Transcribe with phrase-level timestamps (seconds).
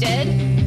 [0.00, 0.26] ghosted.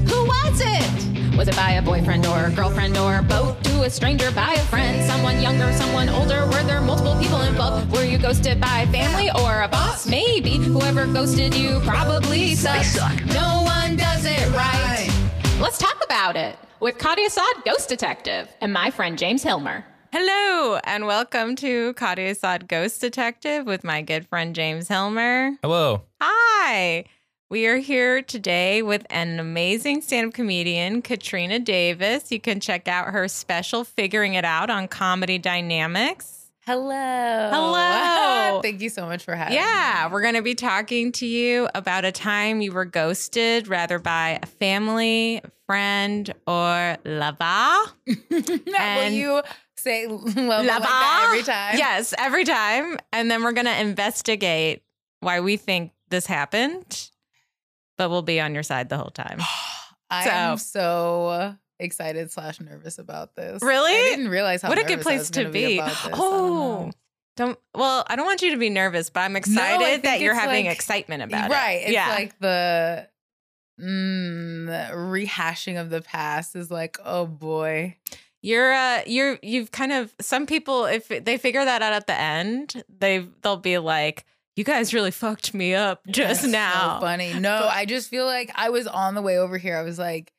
[0.10, 1.36] Who was it?
[1.38, 3.62] Was it by a boyfriend or a girlfriend or both?
[3.64, 6.46] To a stranger, by a friend, someone younger, someone older?
[6.46, 7.92] Were there multiple people involved?
[7.92, 10.08] Were you ghosted by family or a boss?
[10.08, 10.58] Maybe.
[10.58, 12.96] Whoever ghosted you probably sucks.
[13.34, 15.10] No one does it right.
[15.60, 19.84] Let's talk about it with Kari Assad, Ghost Detective, and my friend James Hillmer.
[20.14, 25.58] Hello, and welcome to Kari Assad Ghost Detective with my good friend James Hillmer.
[25.62, 26.04] Hello.
[26.22, 27.04] Hi.
[27.50, 32.30] We are here today with an amazing stand up comedian, Katrina Davis.
[32.30, 36.52] You can check out her special Figuring It Out on Comedy Dynamics.
[36.66, 37.50] Hello.
[37.50, 38.60] Hello.
[38.64, 39.62] Thank you so much for having me.
[39.62, 43.98] Yeah, we're going to be talking to you about a time you were ghosted, rather
[43.98, 47.92] by a family, friend, or lover.
[48.06, 48.18] me.
[48.30, 49.42] Will you
[49.78, 50.82] say love like Lover.
[50.82, 51.78] that every time?
[51.78, 52.98] Yes, every time.
[53.14, 54.84] And then we're going to investigate
[55.22, 57.10] why we think this happened,
[57.98, 59.40] but we'll be on your side the whole time.
[60.10, 63.62] I am so excited slash nervous about this.
[63.62, 63.92] Really?
[63.92, 65.78] I didn't realize how what a good place to be.
[65.78, 66.06] about this.
[66.06, 66.92] I don't Oh,
[67.36, 70.34] don't, well, I don't want you to be nervous, but I'm excited think that you're
[70.34, 71.52] having like- excitement about right.
[71.52, 71.54] it.
[71.54, 71.82] Right.
[71.84, 72.10] It's yeah.
[72.10, 73.08] like the
[73.80, 77.96] mm, rehashing of the past is like, oh boy.
[78.42, 82.18] You're uh you're you've kind of some people if they figure that out at the
[82.18, 84.26] end, they they'll be like,
[84.58, 86.96] You guys really fucked me up just That's now.
[87.00, 87.34] So funny.
[87.40, 89.78] No, I just feel like I was on the way over here.
[89.78, 90.34] I was like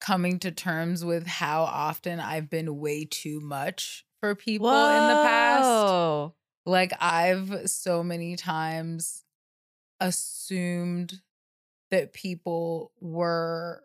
[0.00, 5.22] coming to terms with how often I've been way too much for people in the
[5.24, 6.32] past.
[6.66, 9.22] Like I've so many times
[10.00, 11.20] assumed
[11.92, 13.84] that people were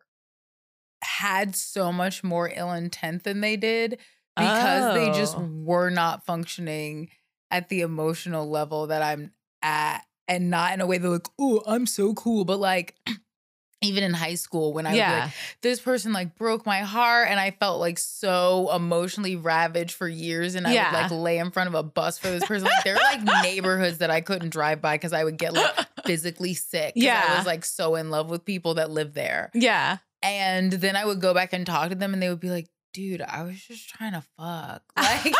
[1.04, 4.00] had so much more ill intent than they did
[4.36, 5.48] because they just Oh.
[5.64, 7.10] were not functioning
[7.52, 11.62] at the emotional level that I'm at and not in a way they're like, oh,
[11.66, 12.46] I'm so cool.
[12.46, 12.96] But like
[13.82, 15.24] even in high school when I yeah.
[15.26, 20.08] like, this person like broke my heart and I felt like so emotionally ravaged for
[20.08, 20.92] years and I Yeah.
[20.92, 22.66] would like lay in front of a bus for this person.
[22.68, 25.74] Like there are like neighborhoods that I couldn't drive by because I would get like
[26.06, 26.94] physically sick.
[26.96, 27.24] Yeah.
[27.30, 29.52] I was like so in love with people that live there.
[29.54, 29.98] yeah.
[30.24, 32.68] And then I would go back and talk to them and they would be like,
[32.92, 34.82] dude, I was just trying to fuck.
[34.98, 35.34] Like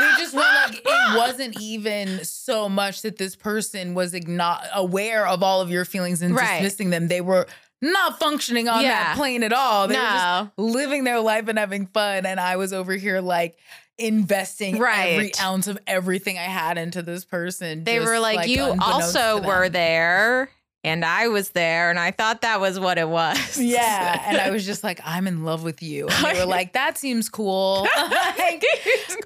[0.00, 0.84] they just were like, it
[1.16, 6.22] wasn't even so much that this person was igno- aware of all of your feelings
[6.22, 6.54] and Right.
[6.60, 7.08] dismissing them.
[7.08, 7.46] They were
[7.82, 8.90] not functioning on Yeah.
[8.90, 9.88] that plane at all.
[9.88, 12.24] They were just living their life and having fun.
[12.26, 13.58] And I was over here like
[13.98, 17.84] investing every ounce of everything I had into this person.
[17.84, 20.50] They were like, you also were there
[20.84, 23.58] and I was there and I thought that was what it was.
[23.60, 24.22] Yeah.
[24.26, 26.06] And I was just like, I'm in love with you.
[26.08, 27.86] And they were like, that seems cool.
[27.96, 28.62] Like,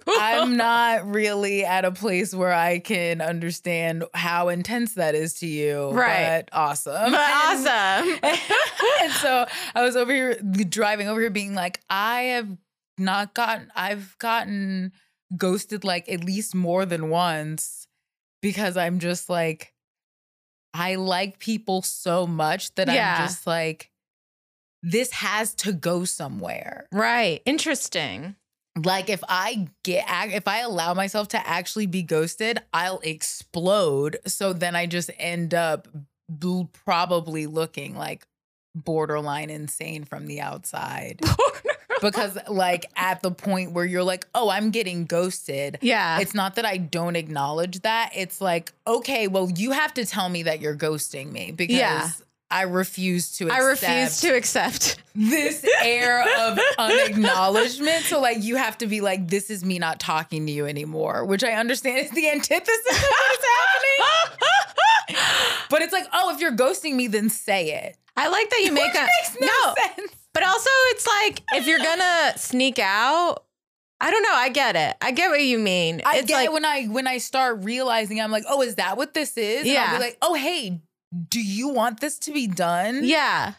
[0.06, 5.46] I'm not really at a place where I can understand how intense that is to
[5.46, 5.90] you.
[5.90, 6.44] Right.
[6.46, 7.12] But awesome.
[7.12, 8.18] but And- awesome.
[9.02, 10.34] and so I was over here
[10.68, 12.48] driving over here being like, I have
[12.96, 14.92] not gotten, I've gotten
[15.36, 17.86] ghosted like at least more than once
[18.40, 19.74] because I'm just like,
[20.74, 23.16] I like people so much that Yeah.
[23.18, 23.90] I'm just like,
[24.82, 26.86] this has to go somewhere.
[26.92, 27.42] right.
[27.44, 28.36] Interesting.
[28.84, 34.18] Like if I get if I allow myself to actually be ghosted, I'll explode.
[34.26, 35.88] So then I just end up
[36.28, 38.24] bl- probably looking like
[38.76, 41.20] borderline insane from the outside.
[42.00, 46.20] because like at the point where you're like, "Oh, I'm getting ghosted." yeah.
[46.20, 48.10] It's not that I don't acknowledge that.
[48.14, 52.10] It's like, "Okay, well, you have to tell me that you're ghosting me because Yeah.
[52.50, 55.02] I refuse to I refuse accept to accept.
[55.14, 58.04] this air of unacknowledgement.
[58.04, 61.24] So like you have to be like, this is me not talking to you anymore,
[61.26, 64.38] which I understand is the antithesis of what is happening.
[65.70, 67.96] But it's like, oh, if you're ghosting me, then say it.
[68.16, 70.12] I like that you make a makes no, sense.
[70.38, 73.42] But also, it's like if you're gonna sneak out,
[74.00, 74.32] I don't know.
[74.34, 74.96] I get it.
[75.02, 76.00] I get what you mean.
[76.04, 78.76] I it's get like, it when I when I start realizing I'm like, oh, is
[78.76, 79.62] that what this is?
[79.62, 79.96] And I'll Yeah.
[79.98, 80.80] be like, oh, hey,
[81.28, 83.00] do you want this to be done?
[83.02, 83.54] yeah,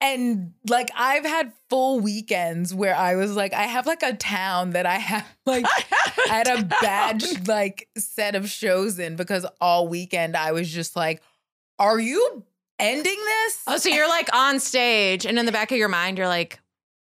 [0.00, 4.70] And like I've had full weekends where I was like, I have like a town
[4.70, 5.66] that I have like
[6.30, 10.94] I had a badge like set of shows in because all weekend I was just
[10.94, 11.22] like,
[11.78, 12.44] are you
[12.82, 13.62] ending this?
[13.66, 16.60] Oh, so you're like on stage, and in the back of your mind, you're like,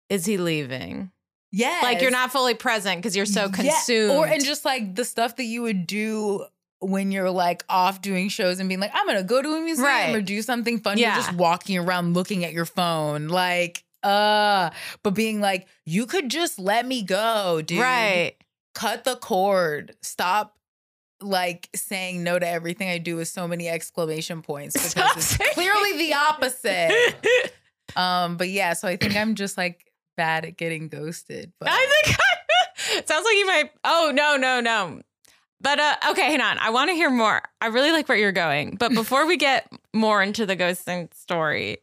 [0.09, 1.11] "Is he leaving?"
[1.51, 1.79] Yeah.
[1.83, 4.11] Like you're not fully present because you're so Yeah, consumed.
[4.11, 6.45] Or and just like the stuff that you would do
[6.79, 9.85] when you're like off doing shows and being like, I'm gonna go to a museum
[9.87, 10.13] Right.
[10.15, 10.97] or do something fun.
[10.97, 11.15] Yeah.
[11.15, 13.29] You're just walking around looking at your phone.
[13.29, 14.71] Like, uh,
[15.01, 17.79] but being like, you could just let me go, dude.
[17.79, 18.33] right.
[18.73, 19.95] cut the cord.
[20.01, 20.54] Stop
[21.25, 25.25] like saying no to everything I do with so many exclamation points because Stop it's
[25.25, 27.15] saying- clearly the opposite.
[27.95, 31.53] Um, but yeah, so I think I'm just like bad at getting ghosted.
[31.59, 32.17] But I think
[32.97, 33.71] it sounds like you might.
[33.85, 35.01] Oh no, no, no.
[35.61, 36.57] But uh, okay, hang on.
[36.57, 37.41] I want to hear more.
[37.61, 38.75] I really like where you're going.
[38.75, 41.77] But before we get more into the ghosting story,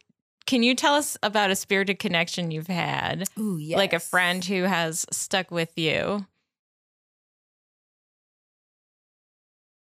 [0.45, 3.77] can you tell us about a spirited connection you've had, Ooh, yes.
[3.77, 6.27] like a friend who has stuck with you?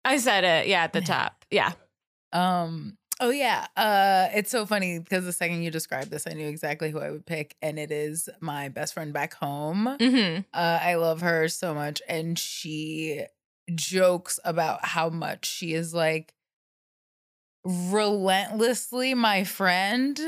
[0.05, 0.67] I said it.
[0.67, 1.45] Yeah, at the top.
[1.51, 1.71] Yeah.
[2.31, 2.97] Um.
[3.19, 3.67] Oh yeah.
[3.77, 4.27] Uh.
[4.33, 7.25] It's so funny because the second you described this, I knew exactly who I would
[7.25, 9.97] pick, and it is my best friend back home.
[9.99, 13.23] hmm Uh, I love her so much, and she
[13.75, 16.33] jokes about how much she is like
[17.63, 20.19] relentlessly my friend.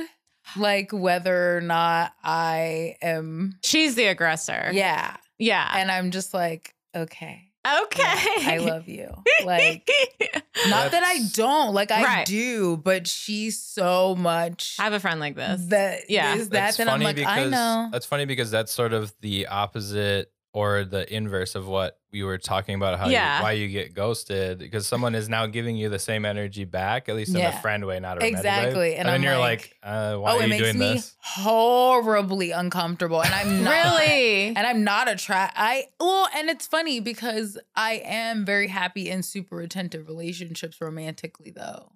[0.56, 4.70] Like whether or not I am, She's the aggressor.
[4.74, 5.18] yeah.
[5.40, 5.70] Yeah.
[5.76, 7.50] And I'm just like, okay,
[7.84, 8.52] okay.
[8.52, 9.10] I love you.
[9.44, 9.90] Like,
[10.68, 12.26] not that I don't, like I Right.
[12.26, 15.66] do, but she's so much I have a friend like this.
[15.68, 16.36] that Yeah.
[16.36, 16.60] is that.
[16.60, 17.90] That's Then I'm funny like, because I know.
[17.92, 22.38] that's funny because that's sort of the opposite or the inverse of what we were
[22.38, 23.40] talking about how Yeah.
[23.40, 27.10] you, why you get ghosted because someone is now giving you the same energy back
[27.10, 27.50] at least in Yeah.
[27.50, 28.96] a friend way not a romantic Exactly, way.
[28.96, 31.14] and then I'm you're like, like, uh, why oh, are it makes doing me this
[31.20, 34.48] horribly uncomfortable, and I'm not really?
[34.56, 35.52] and I'm not a try.
[35.54, 41.52] I well, and it's funny because I am very happy in super attentive relationships romantically,
[41.52, 41.92] though.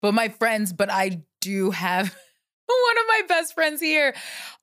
[0.00, 2.16] But my friends, but I do have
[2.86, 4.14] one of my best friends here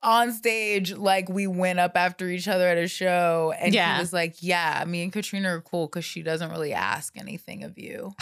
[0.02, 0.92] on stage.
[0.94, 3.94] Like we went up after each other at a show, and Yeah.
[3.96, 7.64] he was like, "Yeah, me and Katrina are cool because she doesn't really ask anything
[7.64, 8.12] of you.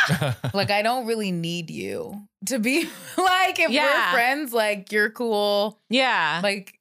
[0.54, 2.84] like I don't really need you to be
[3.16, 4.08] like if Yeah.
[4.10, 6.40] we're friends, like you're cool." yeah.
[6.42, 6.78] like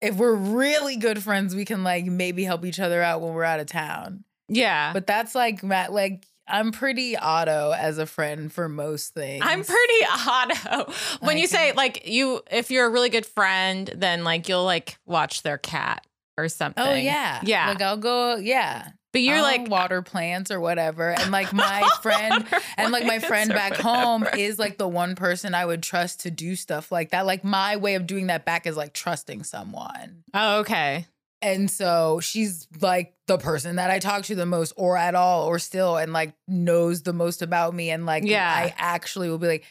[0.00, 3.42] if we're really good friends we can like maybe help each other out when we're
[3.42, 4.92] out of town yeah.
[4.92, 9.64] but that's like Matt like i'm pretty auto as a friend for most things I'm
[9.64, 10.92] pretty auto.
[11.20, 14.98] When you say like you, if you're a really good friend, then like you'll like
[15.06, 16.06] watch their cat
[16.36, 16.84] or oh, something.
[16.84, 17.68] oh yeah yeah.
[17.68, 21.88] like i'll go yeah but you're I'll like water plants or whatever and like my
[22.00, 22.46] friend
[22.76, 26.30] and like my friend back home is like the one person i would trust to
[26.30, 30.22] do stuff like that like my way of doing that back is like trusting someone
[30.34, 31.06] Oh, okay.
[31.40, 35.46] And so she's like the person that I talk to the most, or at all,
[35.46, 37.90] or still, and like knows the most about me.
[37.90, 38.50] And like, Yeah.
[38.52, 39.64] I actually will be like,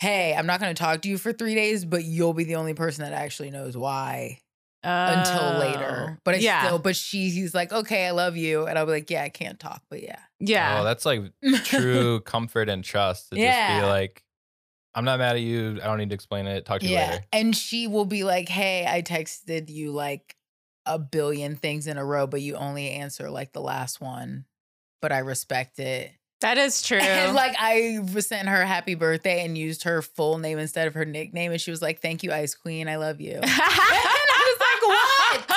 [0.00, 2.56] hey, I'm not going to talk to you for three days, but you'll be the
[2.56, 4.40] only person that actually knows why
[4.82, 6.18] until oh, later.
[6.24, 8.66] But I Oh, yeah, still, but she's like, okay, I love you.
[8.66, 10.18] And I'll be like, yeah, I can't talk, but yeah.
[10.38, 11.24] yeah, oh that's like
[11.64, 13.80] true comfort and trust to just Yeah.
[13.80, 14.24] be like
[14.94, 17.10] i'm not mad at you i don't need to explain it talk to you yeah.
[17.10, 20.34] later And she will be like, hey, I texted you like
[20.90, 24.44] a billion things in a row, but you only answer like the last one.
[25.00, 26.10] But I respect it.
[26.42, 26.98] that is true.
[26.98, 31.04] And like I sent her happy birthday and used her full name instead of her
[31.04, 32.88] nickname, and she was like, "Thank you, Ice Queen.
[32.88, 35.49] I love you." and I was like, "What?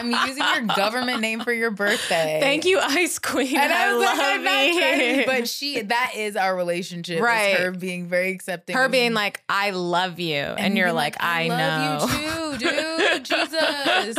[0.00, 3.56] I'm using your government name for your birthday." Thank you, Ice Queen.
[3.56, 5.16] And I, I, was love like, I'm not trying to you.
[5.18, 7.20] be- but she that is our relationship.
[7.22, 7.56] Right.
[7.56, 8.76] her being very accepting.
[8.76, 12.58] her being like, "I love you," and, me you're being like, "I, know." love you
[12.58, 13.24] too, dude.
[13.24, 14.16] Jesus.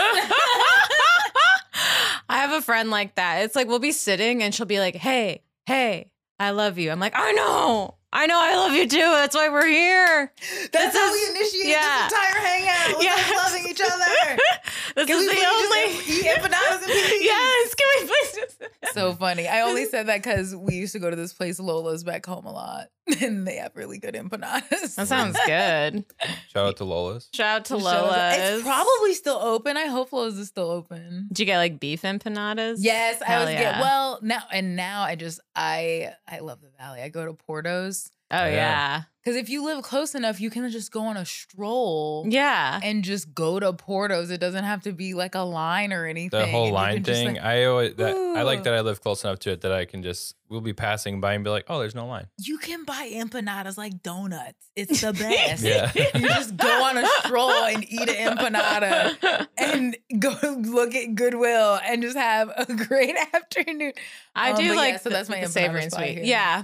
[2.30, 3.44] I have a friend like that.
[3.44, 7.00] It's like we'll be sitting and she'll be like, "Hey, hey, I love you." I'm
[7.00, 8.98] like, "I know, I know, I love you too.
[9.00, 10.34] That's why we're here.
[10.74, 12.08] That's This how is- we initiate yeah.
[12.10, 12.96] this entire hangout.
[12.98, 13.32] Was Yes.
[13.32, 14.40] us loving each other.
[14.96, 17.22] this Can is we the only." just eat empanadas and peas?
[17.24, 18.36] yes, can we please?
[18.36, 19.48] Just- so funny.
[19.48, 22.46] I only said that because we used to go to this place Lola's back home
[22.46, 22.88] a lot,
[23.22, 24.96] and they have really good empanadas.
[24.96, 26.06] that sounds good.
[26.50, 28.30] shout out to lola's Shout out to The show is- Lola.
[28.38, 29.78] It's probably still open.
[29.78, 31.28] I hope Lola's is still open.
[31.30, 32.78] Did you get like beef empanadas?
[32.80, 33.72] Yes, I was always yeah.
[33.74, 37.02] get well now, and now I just I I love the valley.
[37.02, 38.52] I go to Porto's Oh Yeah.
[38.52, 39.02] yeah.
[39.24, 42.26] because if you live close enough, you can just go on a stroll.
[42.28, 42.80] Yeah.
[42.82, 44.32] And just go to Porto's.
[44.32, 46.40] It doesn't have to be like a line or anything.
[46.40, 49.24] the whole and line thing like- i always that i like that i live close
[49.24, 51.80] enough to it that i can just we'll be passing by and be like oh
[51.80, 54.58] there's no line you can buy empanadas like donuts.
[54.76, 55.64] It's the best.
[55.64, 55.92] Yeah.
[56.16, 61.80] you just go on a stroll and eat an empanada and go look at Goodwill
[61.86, 63.92] and just have a great afternoon.
[64.36, 66.14] I Um, do like yeah, so that's my the empanada savory and spot sweet.
[66.16, 66.24] here.
[66.24, 66.64] Yeah.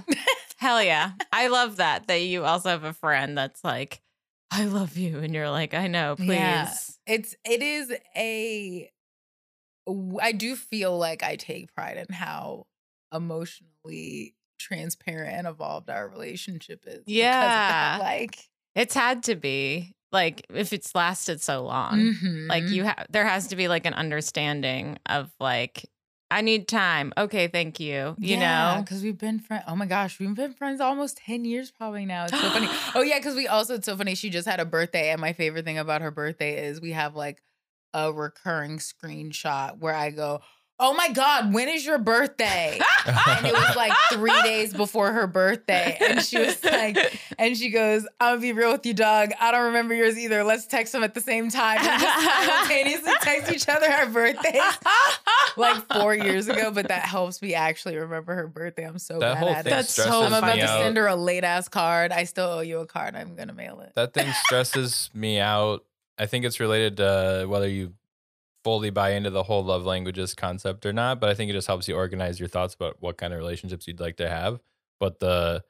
[0.58, 1.12] Hell yeah.
[1.32, 4.02] I love that that you also have a friend that's like,
[4.50, 6.30] I love you, and you're like, I know, please.
[6.30, 6.72] Yeah.
[7.06, 8.90] It's it is a
[10.20, 12.66] I do feel like I take pride in how
[13.14, 17.04] emotionally transparent and evolved our relationship is.
[17.06, 17.98] Yeah.
[18.00, 18.38] Like
[18.74, 22.14] It's had to be like if it's lasted so long.
[22.48, 22.72] Like mhm.
[22.72, 25.86] you have, there has to be like an understanding of like
[26.30, 27.12] I need time.
[27.16, 28.14] Okay, thank you.
[28.18, 28.82] You know?
[28.84, 29.64] because we've been friends.
[29.66, 32.24] Oh my gosh, we've been friends almost ten years probably now.
[32.24, 32.68] It's so funny.
[32.94, 34.14] Oh yeah, because we also it's so funny.
[34.14, 37.14] She just had a birthday, and my favorite thing about her birthday is we have
[37.14, 37.42] like
[37.94, 40.40] a recurring screenshot where I go.
[40.80, 42.78] Oh my God, when is your birthday?
[43.26, 45.96] and it was like three days before her birthday.
[46.00, 49.30] And she was like, and she goes, I'll be real with you, dog.
[49.40, 50.44] I don't remember yours either.
[50.44, 51.78] Let's text them at the same time.
[51.80, 54.62] And just simultaneously text each other our birthdays
[55.56, 58.84] like four years ago, but that helps me actually remember her birthday.
[58.86, 59.76] I'm so that bad whole at thing it.
[59.76, 62.12] That's so I'm about to send her a late ass card.
[62.12, 63.16] I still owe you a card.
[63.16, 63.92] I'm gonna mail it.
[63.96, 65.84] that thing stresses me out.
[66.18, 67.94] I think it's related to whether you
[68.68, 71.66] fully buy into the whole love languages concept or not, but I think it just
[71.66, 74.60] helps you organize your thoughts about what kind of relationships you'd like to have.
[75.00, 75.64] But the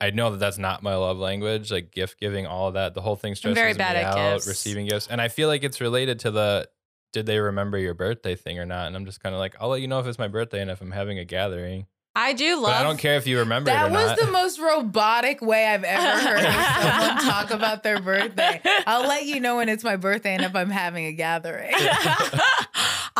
[0.00, 2.94] I know that that's not my love language, like gift giving, all of that.
[2.94, 4.34] The whole thing stresses very bad me at out.
[4.34, 4.48] gifts.
[4.48, 6.68] Receiving gifts, and I feel like it's related to the
[7.12, 8.88] did they remember your birthday thing or not?
[8.88, 10.72] And I'm just kind of like, I'll let you know if it's my birthday and
[10.72, 11.86] if I'm having a gathering.
[12.20, 14.18] I do love But I don't care if you remember That was not.
[14.18, 16.42] the most robotic way I've ever heard
[16.82, 18.60] someone talk about their birthday.
[18.88, 21.72] I'll let you know when it's my birthday and if I'm having a gathering.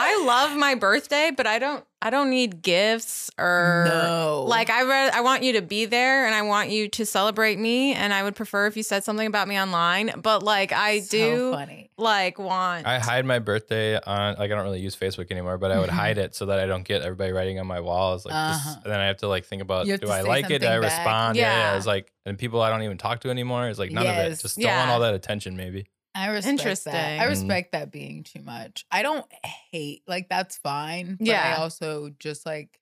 [0.00, 4.44] I love my birthday, but I don't I don't need gifts or No.
[4.46, 7.58] like I read I want you to be there and I want you to celebrate
[7.58, 11.00] me and I would prefer if you said something about me online, but like I
[11.00, 11.90] So do funny.
[11.98, 15.72] like want I hide my birthday on like I don't really use Facebook anymore, but
[15.72, 15.94] I would Mhm.
[15.94, 18.24] hide it so that I don't get everybody writing on my walls.
[18.24, 18.52] Like, Uh-huh.
[18.52, 20.60] just, and then I have to like think about do I like it?
[20.60, 20.82] Do I back.
[20.84, 21.36] respond?
[21.36, 21.50] Yeah.
[21.50, 21.58] yeah.
[21.72, 21.76] Yeah.
[21.78, 23.68] It's like and people I don't even talk to anymore.
[23.68, 24.28] It's like none of it.
[24.28, 24.42] Yes.
[24.42, 25.56] Just don't want all that attention.
[25.56, 25.88] Maybe.
[26.14, 26.92] I respect Interesting.
[26.92, 27.20] that.
[27.20, 28.84] I respect that being too much.
[28.90, 29.26] I don't
[29.70, 31.18] hate like that's fine.
[31.20, 32.80] But I also just like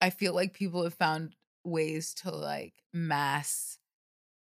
[0.00, 3.78] I feel like people have found ways to like mass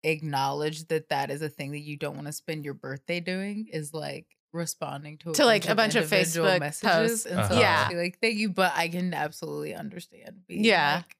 [0.04, 3.68] acknowledge that that is a thing that you don't want to spend your birthday doing
[3.72, 7.26] is like responding to a To, like, a bunch of Facebook messages posts.
[7.26, 7.60] and so Uh-huh.
[7.60, 7.88] Yeah.
[7.94, 10.96] like thank you but I can absolutely understand being Yeah.
[10.96, 11.16] like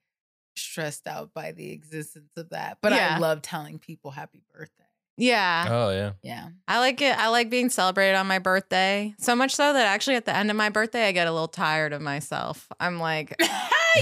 [0.57, 3.17] stressed out by the existence of that but Yeah.
[3.17, 4.84] I love telling people happy birthday
[5.17, 5.67] Yeah.
[5.71, 6.13] Oh yeah.
[6.23, 7.17] yeah I like it.
[7.17, 9.15] I like being celebrated on my birthday.
[9.19, 11.49] So much so that actually at the end of my birthday I get a little
[11.49, 12.67] tired of myself.
[12.81, 13.37] I'm like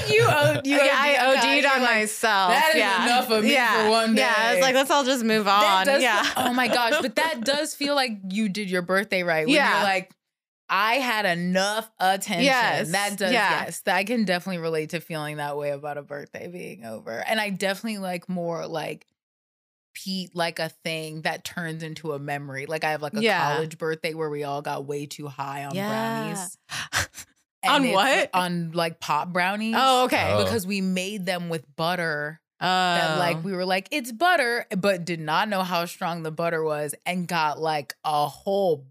[0.09, 2.51] you OD, you yeah, I OD'd OD'd on like, myself.
[2.53, 3.05] "That is yeah.
[3.05, 3.85] enough of me yeah.
[3.85, 4.23] for one day.
[4.23, 5.87] Yeah, I was like, let's all just move on.
[5.87, 6.23] does yeah.
[6.23, 9.47] feel- oh my gosh, but that does feel like you did your birthday right.
[9.47, 9.75] When Yeah.
[9.75, 10.11] You're like,
[10.69, 12.45] I had enough attention.
[12.45, 13.65] Yes, That does, yeah.
[13.65, 13.83] yes.
[13.87, 17.11] I can definitely relate to feeling that way about a birthday being over.
[17.11, 19.07] And I definitely like more like
[19.95, 22.67] Pete, like a thing that turns into a memory.
[22.67, 23.55] Like I have like a Yeah.
[23.55, 25.89] college birthday where we all got way too high on Yeah.
[25.89, 26.59] brownies.
[27.65, 28.31] On what?
[28.35, 29.77] On like pop brownies.
[29.79, 30.33] oh, okay.
[30.33, 30.43] Oh.
[30.43, 32.65] Because we made them with butter Oh.
[32.65, 33.41] that like oh.
[33.41, 37.27] we were like it's butter but did not know how strong the butter was and
[37.27, 38.87] got like a whole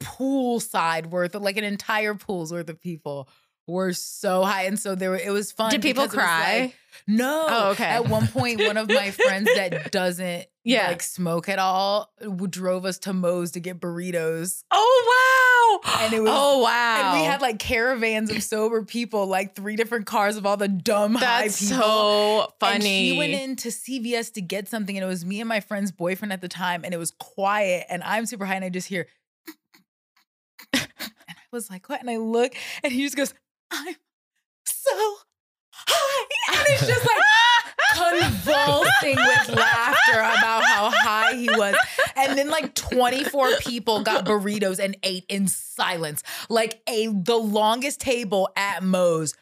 [0.00, 3.28] pool side worth of like an entire pool's worth of people
[3.66, 6.24] were so high and so there were it was fun Did people because it was
[6.26, 6.60] cry?
[6.60, 6.74] like-
[7.08, 7.84] no Oh, okay.
[7.84, 10.86] at one point one of my friends that doesn't Yeah.
[10.88, 12.10] like smoke at all
[12.48, 15.92] drove us to Moe's to get burritos oh wow.
[16.04, 17.12] And it was- oh wow.
[17.12, 20.68] and we had like caravans of sober people like three different cars of all the
[20.68, 22.74] dumb that's high people so funny.
[22.74, 25.92] and she went into CVS to get something, and it was me and my friend's
[25.92, 28.88] boyfriend at the time, and it was quiet, and I'm super high, and I just
[28.88, 29.06] hear,
[30.72, 32.00] and I was like, what?
[32.00, 33.34] And I look, and he just goes,
[33.70, 33.94] I'm
[34.64, 34.90] so
[35.72, 37.22] high, and it's just like
[37.94, 41.74] convulsing with laughter about how high he was.
[42.16, 46.22] And then like 24 people got burritos and ate in silence.
[46.48, 49.34] Like a the longest table at Moe's.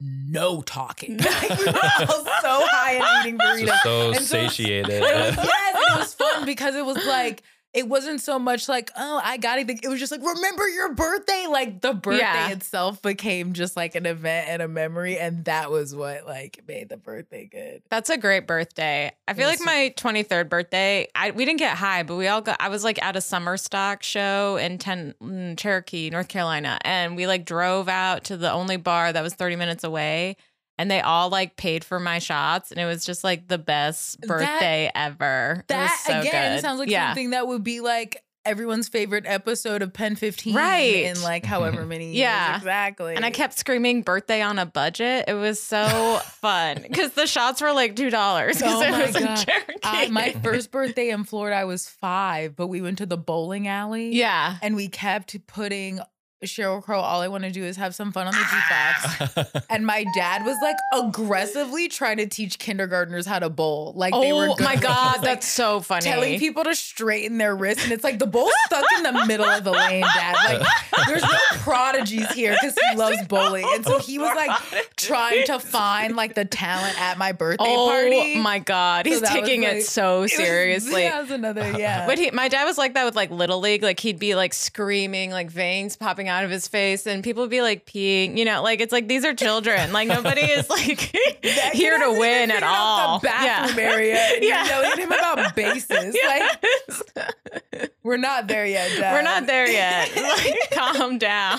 [0.00, 1.18] No talking.
[1.24, 3.66] Like, we were all so high and eating burritos.
[3.66, 4.90] Just so And so- satiated.
[4.90, 7.42] It was, yes, it was fun because it was like
[7.74, 9.68] it wasn't so much like oh I got it.
[9.68, 11.46] It was just like remember your birthday.
[11.48, 12.48] Like the birthday Yeah.
[12.50, 16.88] itself became just like an event and a memory, and that was what like made
[16.88, 17.82] the birthday good.
[17.90, 19.10] That's a great birthday.
[19.26, 22.56] I feel like my 23rd birthday, I we didn't get high, but we all got
[22.60, 27.16] I was like at a summer stock show in ten, in Cherokee, North Carolina, and
[27.16, 30.36] we like drove out to the only bar that was 30 minutes away.
[30.76, 34.20] And they all like paid for my shots, and it was just like the best
[34.22, 35.52] That- birthday ever.
[35.52, 36.62] It was That so again good.
[36.62, 37.10] sounds like yeah.
[37.10, 41.04] something that would be like everyone's favorite episode of PEN15 Right.
[41.06, 41.48] in like mm-hmm.
[41.50, 42.56] however many years Yeah.
[42.58, 43.14] exactly.
[43.16, 45.24] And I kept screaming birthday on a budget.
[45.28, 45.86] It was so
[46.42, 48.04] fun because the shots were like $2
[48.48, 49.36] because Oh it my was in God.
[49.36, 49.74] Cherokee.
[49.82, 53.66] I, my first birthday in Florida, I was five, but we went to the bowling
[53.66, 54.10] alley.
[54.14, 54.58] yeah.
[54.60, 56.00] And we kept putting
[56.44, 59.62] Sheryl Crow, all I want to do is have some fun on the jukebox.
[59.70, 63.92] And my dad was like aggressively trying to teach kindergartners how to bowl.
[63.96, 66.02] Like they were Oh my god, like, that's so funny.
[66.02, 69.46] telling people to straighten their wrists, and it's like the bowl's stuck in the middle
[69.46, 70.36] of the lane, Dad.
[70.44, 74.50] Like there's no prodigies here because he loves bowling, and so he was like
[74.96, 78.34] trying to find like the talent at my birthday oh party.
[78.36, 81.02] Oh my god, So he's that was, taking like- it so It was- seriously.
[81.04, 82.06] that was another yeah.
[82.06, 83.82] But he, my dad was like that with like little league.
[83.82, 87.50] Like he'd be like screaming, like veins popping out of his face, and people would
[87.50, 88.36] be like peeing.
[88.36, 89.92] You know, like it's like these are children.
[89.92, 90.98] Like nobody is like
[91.72, 93.20] here to win at all.
[93.20, 93.92] The bathroom yeah.
[93.92, 94.16] area.
[94.16, 94.58] And Yeah.
[94.58, 96.16] You're telling him about bases.
[96.26, 99.12] Like we're not there yet, Dad.
[99.12, 100.10] We're not there yet.
[100.16, 101.58] Like, calm down.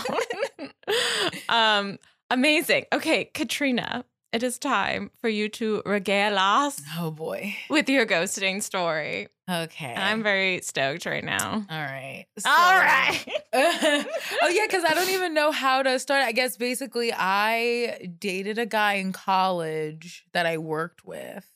[1.49, 1.97] um,
[2.29, 2.85] amazing.
[2.93, 7.55] Okay, Katrina, it is time for you to regale us Oh boy.
[7.69, 9.27] with your ghosting story.
[9.49, 9.93] Okay.
[9.95, 11.65] I'm very stoked right now.
[11.69, 12.25] all right.
[12.45, 13.25] All right.
[13.53, 16.23] oh yeah, because I don't even know how to start.
[16.23, 21.47] I guess basically I dated a guy in college that I worked with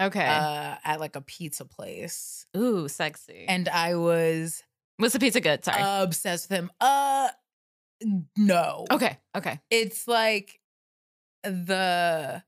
[0.00, 0.26] Okay.
[0.26, 3.46] uh, at like a pizza place, Ooh, sexy.
[3.48, 4.62] and I was
[4.98, 5.64] was the pizza good?
[5.64, 5.82] Sorry.
[5.82, 6.70] obsessed with him.
[6.80, 7.28] Uh,
[8.36, 8.84] no.
[8.92, 9.18] okay.
[9.36, 9.58] Okay.
[9.70, 10.60] It's like
[11.42, 12.42] the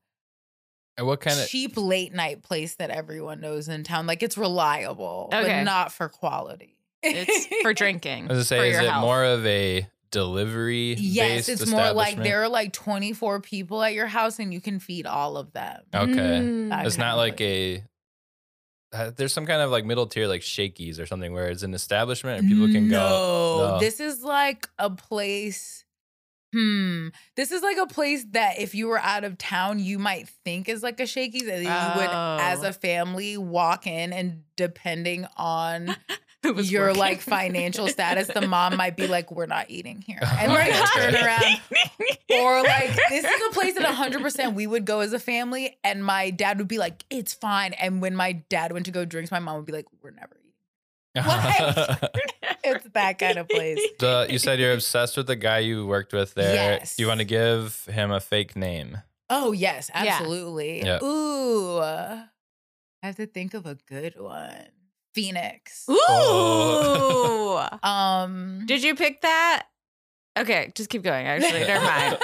[0.97, 4.07] And what kind of cheap late night place that everyone knows in town.
[4.07, 5.47] Like it's reliable, Okay.
[5.47, 6.75] but not for quality.
[7.03, 8.25] It's for drinking.
[8.25, 9.01] I was gonna say, is it health.
[9.01, 10.95] more of a delivery?
[10.97, 14.59] Yes, based it's more like there are like 24 people at your house and you
[14.59, 15.81] can feed all of them.
[15.93, 16.11] Okay.
[16.11, 16.85] Mm.
[16.85, 17.83] It's not like a.
[18.93, 21.73] uh, There's some kind of like middle tier, like Shakey's or something, where it's an
[21.75, 23.67] establishment and people can no, go.
[23.73, 23.79] No.
[23.79, 25.83] This is like a place.
[26.53, 27.09] Hmm.
[27.35, 30.69] This is like a place that if you were out of town, you might think
[30.69, 32.69] is like a Shakey's, and you would, as Oh.
[32.69, 35.95] a family, walk in, and depending on
[36.55, 36.99] your working.
[36.99, 40.85] like financial status, the mom might be like, "We're not eating here," and we're gonna
[40.95, 41.59] turn around.
[42.31, 46.03] Or like this is a place that 100% we would go as a family, and
[46.03, 49.31] my dad would be like, "It's fine." And when my dad went to go drinks,
[49.31, 50.46] my mom would be like, "We're never eating."
[52.63, 53.79] It's that kind of place.
[53.99, 56.53] The- you said you're obsessed with the guy you worked with there.
[56.53, 56.99] Yes.
[56.99, 58.97] You want to give him a fake name?
[59.29, 60.81] Oh yes, absolutely.
[60.83, 61.03] Yeah.
[61.03, 62.25] Ooh, I
[63.03, 64.67] have to think of a good one.
[65.13, 65.85] Phoenix.
[65.89, 65.97] Ooh.
[65.99, 67.67] Oh.
[67.83, 69.65] Um, Did you pick that?
[70.37, 71.25] Okay, just keep going.
[71.25, 72.17] Actually, never mind.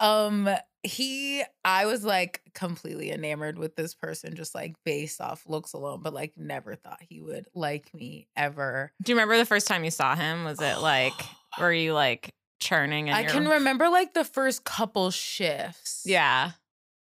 [0.00, 0.48] um,
[0.82, 6.00] he, I was like completely enamored with this person, just like based off looks alone,
[6.02, 8.92] but like never thought he would like me ever.
[9.02, 10.44] Do you remember the first time you saw him?
[10.44, 11.12] Was it like,
[11.60, 13.08] were you like churning?
[13.08, 16.02] In I your- can remember like the first couple shifts.
[16.06, 16.52] Yeah.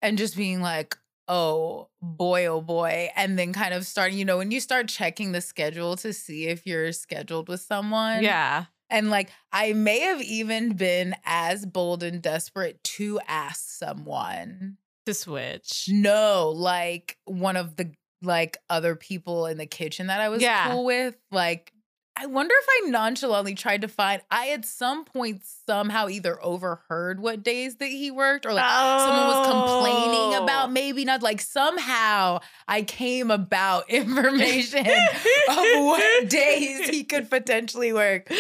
[0.02, 0.96] and just being like,
[1.28, 3.10] oh boy, oh boy.
[3.14, 6.46] And then kind of starting, you know, when you start checking the schedule to see
[6.46, 8.22] if you're scheduled with someone.
[8.22, 8.64] Yeah.
[8.90, 14.76] And like, I may have even been as bold and desperate to ask someone.
[15.06, 15.86] To switch.
[15.88, 20.70] No, like one of the like other people in the kitchen that I was Yeah.
[20.72, 21.16] cool with.
[21.30, 21.72] Like,
[22.20, 27.20] I wonder if I nonchalantly tried to find, I at some point somehow either overheard
[27.20, 30.42] what days that he worked or like someone was complaining Oh.
[30.42, 37.92] about maybe not like somehow I came about information of what days he could potentially
[37.92, 38.30] work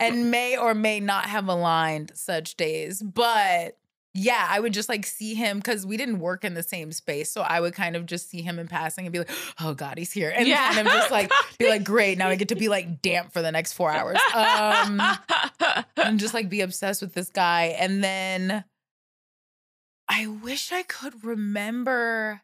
[0.00, 3.02] and may or may not have aligned such days.
[3.02, 3.76] But
[4.18, 7.30] yeah, I would just like see him because we didn't work in the same space.
[7.30, 9.96] So I would kind of just see him in passing and be like, oh God,
[9.98, 10.32] he's here.
[10.34, 10.72] And Yeah.
[10.74, 13.42] kind of just like be like, great, now I get to be like damp for
[13.42, 14.18] the next four hours.
[14.34, 15.00] Um
[15.96, 17.76] and just like be obsessed with this guy.
[17.78, 18.64] And then
[20.08, 22.42] I wish I could remember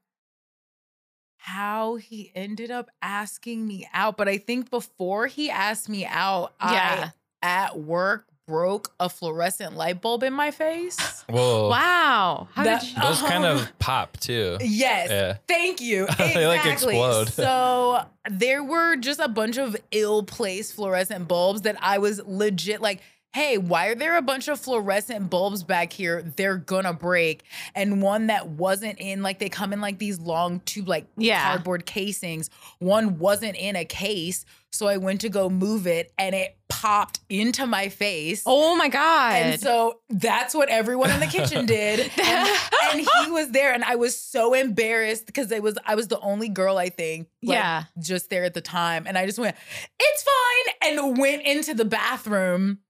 [1.38, 4.16] how he ended up asking me out.
[4.16, 7.10] But I think before he asked me out, Yeah.
[7.42, 11.24] I at work broke a fluorescent light bulb in my face.
[11.28, 11.68] Whoa.
[11.70, 12.48] wow.
[12.52, 13.02] How That- did you?
[13.02, 14.58] Those kind of pop too.
[14.60, 15.08] Yes.
[15.10, 15.36] Yeah.
[15.48, 16.06] Thank you.
[16.18, 17.28] They, like, explode.
[17.32, 23.00] So there were just a bunch of ill-placed fluorescent bulbs that I was legit like,
[23.32, 26.22] hey, why are there a bunch of fluorescent bulbs back here?
[26.36, 27.42] They're gonna break.
[27.74, 31.42] And one that wasn't in, like they come in like these long tube, like Yeah.
[31.44, 32.48] cardboard casings.
[32.78, 34.44] One wasn't in a case.
[34.72, 38.42] So I went to go move it and it popped into my face.
[38.44, 39.34] Oh my god.
[39.36, 42.00] And so that's what everyone in the kitchen did.
[42.22, 42.58] And,
[42.92, 46.20] and he was there and I was so embarrassed because it was I was the
[46.20, 47.84] only girl I think like, Yeah.
[47.98, 49.56] just there at the time and I just went
[49.98, 52.80] it's fine and went into the bathroom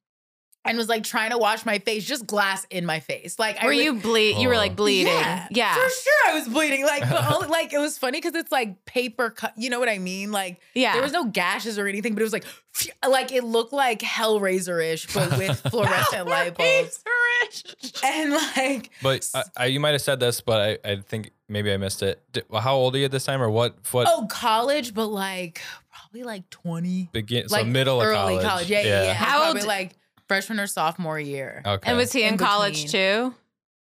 [0.66, 3.38] and was like trying to wash my face, just glass in my face.
[3.38, 4.38] Like, I Were would- you bleed?
[4.38, 4.58] You were Oh.
[4.58, 5.12] like bleeding.
[5.12, 5.74] Yeah, Yeah.
[5.74, 6.28] for sure.
[6.28, 6.84] I was bleeding.
[6.86, 9.52] Like, but only, like it was funny because it's like paper cut.
[9.56, 10.32] You know what I mean?
[10.32, 10.94] Like, Yeah.
[10.94, 12.44] there was no gashes or anything, but it was like,
[13.06, 17.04] like it looked like Hellraiser ish, but with fluorescent light bulbs.
[18.02, 21.72] And like, But I, I, you might have said this, but I, I think maybe
[21.72, 22.22] I missed it.
[22.32, 23.76] Did, well, how old are you at this time, or what?
[23.92, 25.60] What oh, college, but like
[25.92, 27.48] probably like twenty, begin?
[27.48, 28.70] So like middle of early college.
[28.70, 29.12] Yeah, yeah, yeah.
[29.14, 29.92] How probably old- like
[30.34, 31.62] freshman or sophomore year.
[31.64, 31.88] Okay.
[31.90, 33.30] And was he in, In college between.
[33.30, 33.34] too?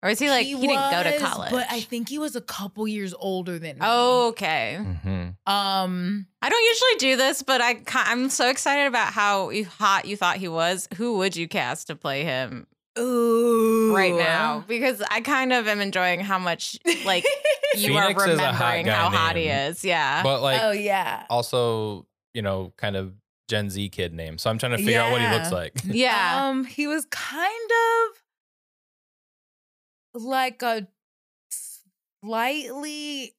[0.02, 1.52] Or is he like he, didn't go to college?
[1.52, 3.80] but I think he was a couple years older than me.
[3.82, 4.76] Oh, okay.
[4.76, 10.06] hmm um, I don't usually do this, but I I'm so excited about how hot
[10.06, 10.88] you thought he was.
[10.96, 12.66] Who would you cast to play him
[12.98, 14.64] ooh, right now?
[14.66, 17.24] Because I kind of am enjoying how much like
[17.76, 19.84] you are Phoenix is a hot remembering guy how hot he is.
[19.84, 20.22] Yeah.
[20.24, 23.14] But like, oh yeah, also, you know, kind of
[23.52, 24.38] Gen Z kid name.
[24.38, 25.78] So I'm trying to figure out what he looks like.
[25.84, 26.46] yeah.
[26.48, 27.70] Um, he was kind
[30.14, 30.88] of like a
[32.24, 33.34] slightly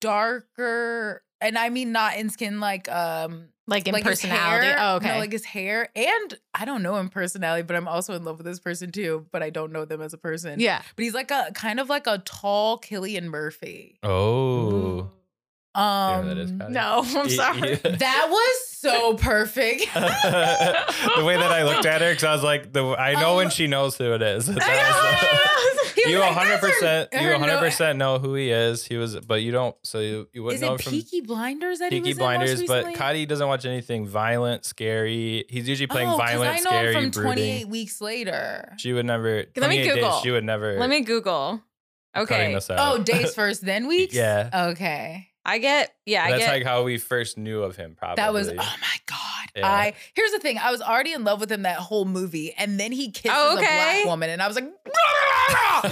[0.00, 4.68] darker, and I mean not in skin, like um, like in like personality.
[4.68, 4.76] hair.
[4.80, 5.12] Oh, okay.
[5.12, 8.38] No, like his hair, and I don't know him personality, but I'm also in love
[8.38, 9.26] with this person too.
[9.30, 10.58] But I don't know them as a person.
[10.58, 10.80] yeah.
[10.96, 13.98] but he's like a kind of like a tall Cillian Murphy.
[14.02, 15.10] Oh.
[15.74, 17.74] Um, that is kinda- No, I'm sorry.
[17.76, 19.86] that was so perfect.
[19.94, 23.46] the way that I looked at her, because I was like, the I know when
[23.46, 24.46] Um, she knows who it is.
[24.46, 25.38] That I was- know.
[26.04, 28.84] You 100 percent, you 100 percent know who he is.
[28.84, 29.76] He was, but you don't.
[29.84, 32.18] So you you wouldn't Is know it him from Peaky Blinders that he Peaky was
[32.18, 32.62] in most Blinders.
[32.66, 32.94] But recently?
[33.24, 35.44] Cotty doesn't watch anything violent, scary.
[35.48, 37.34] He's usually playing oh, 'cause violent, I know scary, him from brooding.
[37.34, 38.74] 28 weeks later.
[38.78, 39.36] She would never.
[39.36, 40.20] Let me 28 days, Google.
[40.22, 40.78] she would never.
[40.78, 41.62] Let me Google.
[42.16, 42.58] Okay.
[42.70, 44.14] Oh, days first, then weeks.
[44.14, 44.68] Yeah.
[44.70, 45.28] Okay.
[45.44, 47.94] I get yeah, I That's get like how we first knew of him.
[47.98, 49.18] Probably That was oh my god.
[49.56, 49.66] Yeah.
[49.70, 50.56] I here's the thing.
[50.58, 53.54] I was already in love with him that whole movie, and then he kisses Oh,
[53.56, 55.82] a black woman, and I was like, I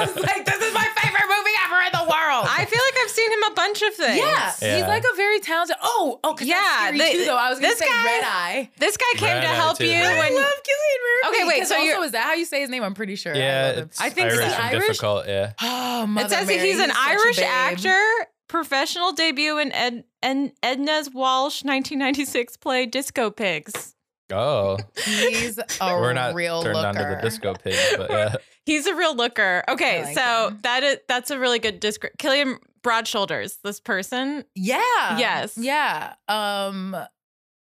[0.00, 2.46] was like, this is my favorite movie ever in the world.
[2.48, 4.18] I feel like I've seen him a bunch of things.
[4.18, 5.76] yeah, he's like a very talented.
[5.82, 7.24] Oh, oh, Yeah, yeah, scary the- too.
[7.26, 8.70] Though I was gonna this say guy- Red Eye.
[8.78, 9.86] This guy came Red to help too.
[9.86, 11.36] you I I when love Cillian Murphy.
[11.36, 11.66] Okay, wait.
[11.66, 12.82] so also you're- is that how you say his name?
[12.82, 13.34] I'm pretty sure.
[13.34, 13.84] Yeah, love him.
[13.84, 14.86] it's I think Irish he's and Irish?
[14.86, 15.26] difficult.
[15.28, 15.52] Yeah.
[15.60, 18.00] Oh, it says Mary, he's an such Irish actor,
[18.48, 23.94] professional debut in Ed, Ed, Edna's Walsh 1996 play Disco Pigs.
[24.32, 26.88] Oh, He's a we're not real turned looker.
[26.88, 28.34] on to the disco pig, but yeah.
[28.66, 29.62] He's a real looker.
[29.68, 30.58] Okay, like so him.
[30.62, 32.16] that is that's a really good description.
[32.18, 34.44] Cillian Broad Shoulders, this person.
[34.56, 35.18] Yeah.
[35.18, 35.56] Yes.
[35.56, 36.14] Yeah.
[36.26, 36.96] Um,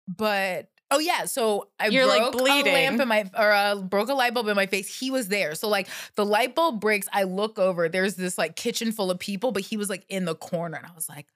[0.07, 4.09] but oh yeah, so I You're, like, broke a lamp in my or uh, broke
[4.09, 5.01] a light bulb in my face.
[5.01, 5.55] He was there.
[5.55, 7.09] So like the light bulb breaks.
[7.13, 7.89] I look over.
[7.89, 10.87] There's this like kitchen full of people, but he was like in the corner, and
[10.87, 11.27] I was like.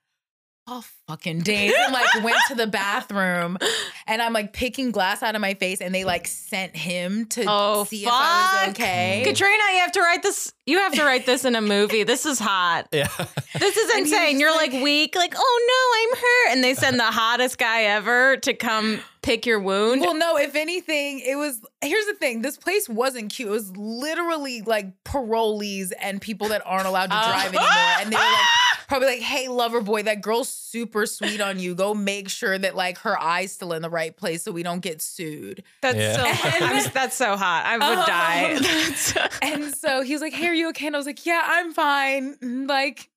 [0.69, 1.71] Oh fucking days!
[1.85, 3.57] And like went to the bathroom,
[4.05, 7.45] and I'm like picking glass out of my face, and they like sent him to
[7.47, 9.21] Oh, see if I was okay.
[9.25, 10.51] Katrina, you have to write this.
[10.65, 12.03] You have to write this in a movie.
[12.03, 12.89] This is hot.
[12.91, 13.07] Yeah.
[13.57, 14.39] This is And he was insane.
[14.41, 16.55] You're like, like- weak, like, oh no, I'm hurt.
[16.57, 20.01] And they send the hottest guy ever to come pick your wound.
[20.01, 22.41] Well, no, if anything, it was here's the thing.
[22.41, 23.47] This place wasn't cute.
[23.47, 27.27] It was literally like parolees and people that aren't allowed to Oh.
[27.29, 27.69] drive anymore.
[28.01, 28.41] And they were like
[28.87, 31.75] probably like, hey, lover boy, that girl's super sweet on you.
[31.75, 34.79] Go make sure that like her eye's still in the right place so we don't
[34.79, 35.63] get sued.
[35.81, 36.15] that's Yeah.
[36.15, 36.61] so hot.
[36.61, 37.63] I'm that's so hot.
[37.65, 38.05] I would Oh.
[38.05, 39.29] die.
[39.41, 40.87] And so he was like, Hey, are you okay?
[40.87, 42.35] And I was like, Yeah, I'm fine.
[42.35, 43.09] Mm, like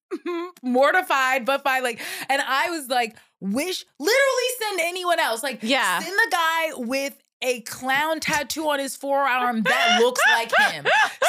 [0.63, 1.83] mortified, but fine.
[1.83, 5.43] Like, and I was like, wish literally send anyone else.
[5.43, 6.01] Like, Yeah.
[6.01, 10.87] send the guy with a clown tattoo on his forearm that looks like him.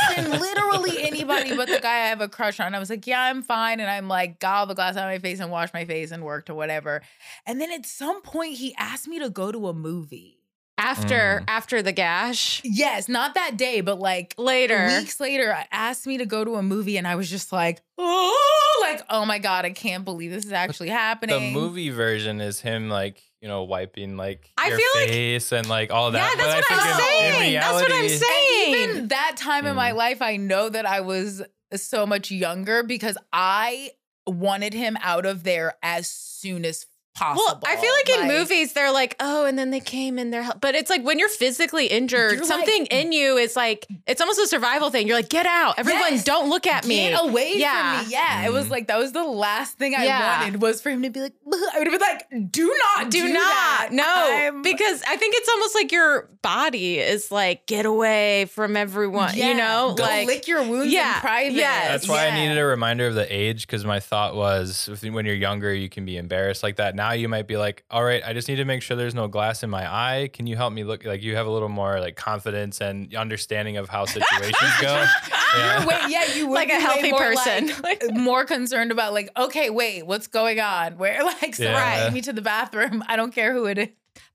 [0.10, 2.76] Send literally anybody but the guy I have a crush on.
[2.76, 3.80] I was like, yeah, I'm fine.
[3.80, 6.12] And I'm like, got all the glass out of my face and washed my face
[6.12, 7.02] and worked or whatever.
[7.46, 10.38] And then at some point, he asked me to go to a movie.
[10.78, 11.44] after Mm.
[11.48, 12.60] after the gash.
[12.64, 14.88] Yes, not that day, but like Later.
[14.88, 18.80] weeks later, asked me to go to a movie, and I was just like, oh,
[18.82, 21.54] like, oh my god, I can't believe this is actually happening.
[21.54, 25.52] The movie version is him like you know wiping like I your feel like- face
[25.52, 26.36] and like all that.
[26.38, 27.60] Yeah, that's I what think I'm in- in saying.
[27.60, 28.76] That's what I'm reality- saying.
[28.76, 29.98] Even that time in my hmm.
[29.98, 31.42] life, I know that I was
[31.76, 33.92] so much younger because I
[34.28, 37.44] wanted him out of there as soon as possible.
[37.46, 40.44] Well, I feel like in movies they're like, oh, and then they came and they're,
[40.44, 43.86] hel-" but it's like when you're physically injured, You're something like- in you is like,
[44.08, 45.08] it's almost a survival thing.
[45.08, 46.24] You're like, get out, everyone, Yes.
[46.24, 47.10] don't look at me.
[47.10, 48.00] Get away Yeah.
[48.00, 48.14] from me.
[48.14, 48.46] Yeah.
[48.46, 48.72] It was Mhm.
[48.72, 50.40] like that was the last thing I Yeah.
[50.42, 51.34] wanted was for him to be like,
[51.74, 52.08] I would have been
[52.42, 53.71] like, do not do, do, not that.
[53.92, 58.76] No I'm- because i think it's almost like your body is like get away from
[58.76, 61.54] everyone you know Go like lick your wounds Yeah, in private.
[61.54, 61.88] yes.
[61.90, 65.36] That's why I needed a reminder of the age because my thought was when you're
[65.36, 66.96] younger you can be embarrassed like that.
[66.96, 69.28] now you might be like, all right, I just need to make sure there's no
[69.28, 70.30] glass in my eye.
[70.34, 73.78] Can you help me look like you have a little more like confidence and understanding
[73.78, 75.06] of how situations go?
[75.54, 75.80] Yeah.
[75.80, 77.72] You're way, yeah, you would Like a be way healthy more, person.
[77.84, 80.98] like, more concerned about like, okay, wait, what's going on?
[80.98, 82.04] Where like someone Yeah.
[82.06, 83.04] take me to the bathroom?
[83.08, 83.81] I don't care who it is.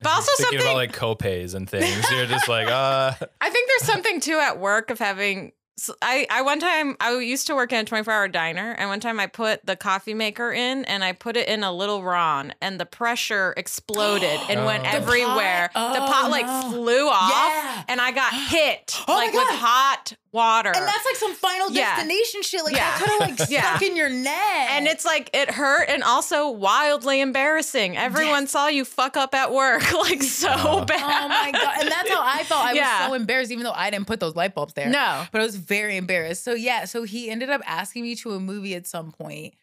[0.01, 2.05] But also Thinking something about like copays and things.
[2.11, 3.11] You're just like, uh,
[3.41, 5.51] I think there's something too at work of having.
[6.01, 8.99] I I one time I used to work in a 24 hour diner, and one
[8.99, 12.53] time I put the coffee maker in, and I put it in a little Ron,
[12.61, 14.89] and the pressure exploded and went Oh.
[14.91, 15.69] The everywhere.
[15.71, 15.93] pot?
[15.93, 16.71] the Oh, pot like no.
[16.71, 17.83] flew off, Yeah.
[17.89, 19.59] and I got hit Oh my like with God.
[19.59, 20.71] hot water.
[20.75, 21.95] And that's like some final Yeah.
[21.95, 22.63] destination shit.
[22.63, 22.89] Like Yeah.
[22.89, 23.69] that could have like Yeah.
[23.77, 24.69] stuck in your neck.
[24.71, 27.97] and it's like it hurt and also wildly embarrassing.
[27.97, 30.85] Everyone saw you fuck up at work like so Uh.
[30.85, 31.25] bad.
[31.25, 31.75] Oh my god!
[31.81, 32.63] And that's how I felt.
[32.65, 32.99] I Yeah.
[33.01, 34.89] was so embarrassed, even though I didn't put those light bulbs there.
[34.89, 35.25] No.
[35.31, 36.43] but I was very embarrassed.
[36.43, 39.53] So yeah, so he ended up asking me to a movie at some point.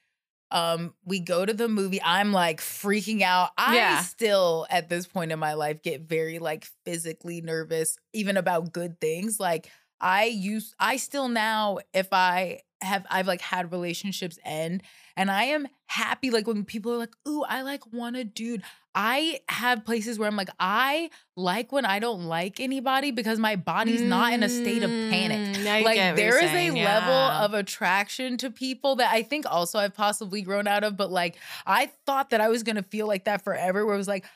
[0.51, 2.01] Um, we go to the movie.
[2.03, 3.51] I'm like freaking out.
[3.59, 4.01] I Yeah.
[4.03, 9.01] still at this point in my life get very like physically nervous, even about good
[9.01, 9.41] things.
[9.41, 9.69] Like
[10.05, 14.83] I use, I still now, if I have, I've like had relationships end,
[15.17, 16.31] and I am happy.
[16.31, 18.63] Like when people are like, "Ooh, I like want a dude."
[18.97, 23.57] I have places where I'm like, I like when I don't like anybody because my
[23.57, 27.55] body's not in a state of panic Mm, like there is saying, a level of
[27.55, 31.37] attraction to people that I think also I've possibly grown out of, but like
[31.67, 34.27] I thought that I was gonna feel like that forever, where it was like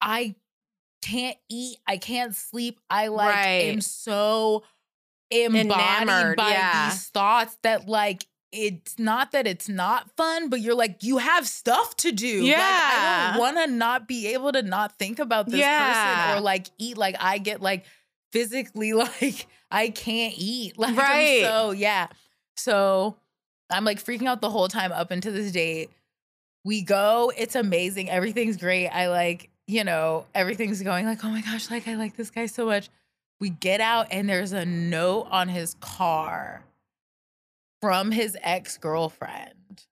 [0.00, 0.34] I
[1.02, 4.62] can't eat, I can't sleep, I like am so
[5.32, 6.90] embodied Enamored, by yeah.
[6.90, 11.46] these thoughts that like it's not that it's not fun, but you're like you have
[11.48, 12.44] stuff to do.
[12.44, 16.26] like, I don't want to not be able to not think about this Yeah.
[16.26, 16.98] person or like eat.
[16.98, 17.86] Like I get like
[18.30, 20.78] physically like I can't eat.
[20.78, 21.42] Like Right.
[21.44, 22.08] I'm so yeah.
[22.56, 23.16] So
[23.70, 25.90] I'm like freaking out the whole time up into this date.
[26.64, 28.10] We go, it's amazing.
[28.10, 28.88] Everything's great.
[28.88, 32.46] I like, you know, everything's going like, oh my gosh, like I like this guy
[32.46, 32.90] so much.
[33.42, 36.62] We get out and there's a note on his car
[37.80, 39.82] from his ex-girlfriend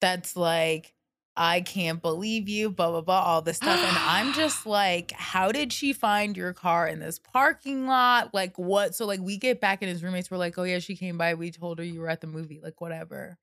[0.00, 0.94] that's like,
[1.36, 3.78] I can't believe you, blah, blah, blah, all this stuff.
[3.78, 8.32] And I'm just like, how did she find your car in this parking lot?
[8.32, 8.94] Like, what?
[8.94, 11.34] So, like, we get back and his roommates were like, oh, yeah, she came by.
[11.34, 13.36] We told her you were at the movie, like, whatever.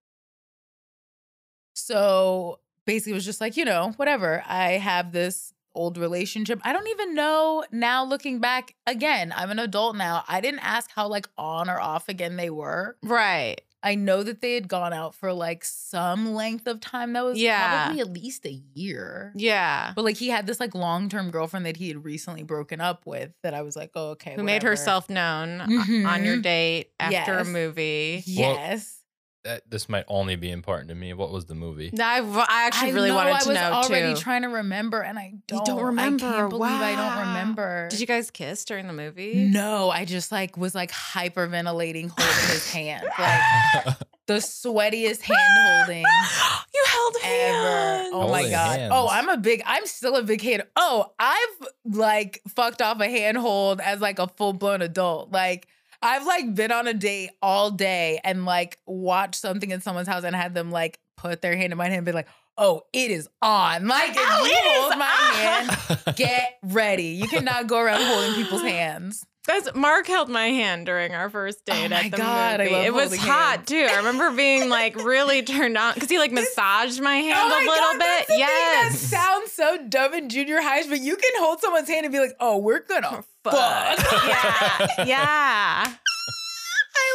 [1.76, 4.44] So basically, it was just like, you know, whatever.
[4.48, 6.60] I have this old relationship.
[6.64, 8.76] I don't even know now looking back.
[8.88, 10.24] Again, I'm an adult now.
[10.28, 12.98] I didn't ask how, like, on or off again they were.
[13.04, 13.60] right.
[13.86, 17.38] I know that they had gone out for like some length of time that was
[17.38, 17.84] Yeah.
[17.84, 19.34] probably at least a year.
[19.36, 19.92] Yeah.
[19.94, 23.06] But like he had this like long term girlfriend that he had recently broken up
[23.06, 24.36] with that I was like, oh, okay.
[24.36, 25.66] Who made herself known o-
[26.08, 26.44] on your Mhm.
[26.44, 27.48] date after a Yes.
[27.48, 28.24] movie.
[28.26, 29.03] Well, Yes.
[29.44, 31.14] That, this might only be important to me.
[31.14, 31.92] What was the movie?
[32.00, 33.60] I, I actually really know, wanted to know.
[33.60, 34.22] I was know already too.
[34.22, 36.20] trying to remember and I don't, you don't I remember.
[36.32, 37.88] can't believe I don't remember.
[37.90, 39.48] Did you guys kiss during the movie?
[39.50, 43.08] No, I just like was like hyperventilating holding his hand.
[43.20, 45.38] Like the sweatiest hand
[45.86, 46.04] holding.
[46.74, 47.68] you held ever.
[47.68, 48.10] hands.
[48.14, 48.80] Oh my god.
[48.80, 48.92] hands.
[48.96, 49.62] Oh, I'm a big.
[49.66, 50.64] I'm still a big hand.
[50.76, 55.32] Oh, I've like fucked off a handhold as like a full blown adult.
[55.32, 55.68] Like
[56.04, 60.26] I've like been on a date all day and like watched something in someone's house
[60.26, 63.12] and had them like put their hand in my hand and be like, "Oh, it
[63.12, 65.36] is on." Like if Oh, you hold my on.
[65.36, 67.08] hand, get ready.
[67.08, 69.26] You cannot go around holding people's hands.
[69.46, 72.62] That's Mark held my hand during our first oh date Oh my at the God,
[72.62, 72.76] I movie.
[72.76, 73.68] it was hot hands.
[73.68, 73.88] too.
[73.92, 77.58] I remember being like really turned on because he like massaged my oh hand Oh
[77.58, 78.38] a little God, bit.
[78.40, 79.10] Yes.
[79.12, 82.20] that sounds so dumb in junior highs, but you can hold someone's hand and be
[82.20, 84.88] like, "Oh, we're gonna fuck." yeah.
[85.06, 85.94] Yeah.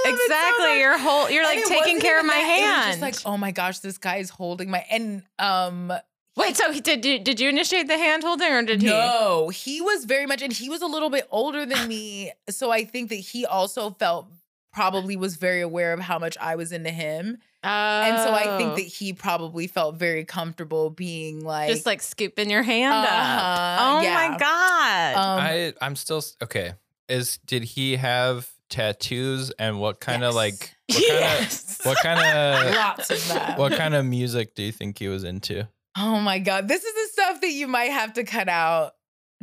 [0.09, 0.67] I love it so Exactly.
[0.69, 0.79] much.
[0.79, 3.01] You're whole you're like taking care of my that, it was hand.
[3.01, 5.93] just like, oh my gosh, this guy is holding my and um
[6.37, 8.87] Wait, so he, did you did you initiate the hand holding or did he?
[8.87, 12.71] no, he was very much and he was a little bit older than me, so
[12.71, 14.29] I think that he also felt
[14.73, 17.39] probably was very aware of how much I was into him.
[17.65, 18.75] And so I think Oh.
[18.77, 23.11] that he probably felt very comfortable being like just like scooping your hand up.
[23.13, 24.15] Uh-huh, Oh yeah.
[24.15, 25.15] my god.
[25.17, 26.75] um, I I'm still okay.
[27.09, 30.35] Is did he have tattoos and what kind of Yes.
[30.35, 31.81] like what kind of yes.
[31.85, 33.59] what kind of lots of that.
[33.59, 35.69] what kind of music do you think he was into?
[35.97, 38.93] Oh my god, this is the stuff that you might have to cut out.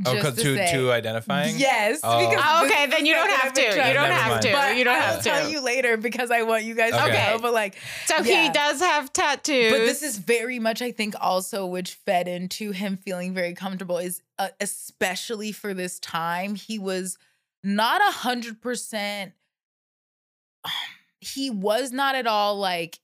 [0.05, 0.71] Oh, because to too say.
[0.73, 1.55] too identifying.
[1.57, 2.01] Yes.
[2.03, 2.27] Oh.
[2.29, 3.75] because Oh, okay, then you don't have I've been to.
[3.75, 4.41] trying You don't have mind.
[4.41, 4.51] to.
[4.51, 5.29] But you don't I'll have to.
[5.29, 7.05] tell you later because I want you guys Okay.
[7.27, 7.39] to know.
[7.41, 9.71] But like, so he does have tattoos.
[9.71, 13.97] but this is very much, I think, also which fed into him feeling very comfortable.
[13.99, 17.17] Is uh, especially for this time, he was
[17.65, 19.33] not a hundred percent.
[21.19, 22.99] He was not at all like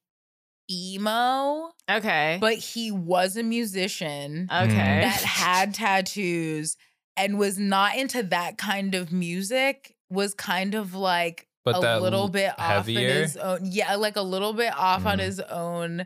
[0.69, 2.38] emo, Okay.
[2.39, 5.02] but he was a musician okay.
[5.02, 6.78] that had tattoos
[7.17, 9.95] and was not into that kind of music.
[10.10, 13.13] Was kind of like But a little l- bit off on heavier?
[13.21, 13.60] his own.
[13.63, 15.21] Yeah, like a little bit off on Mhm.
[15.24, 16.06] his own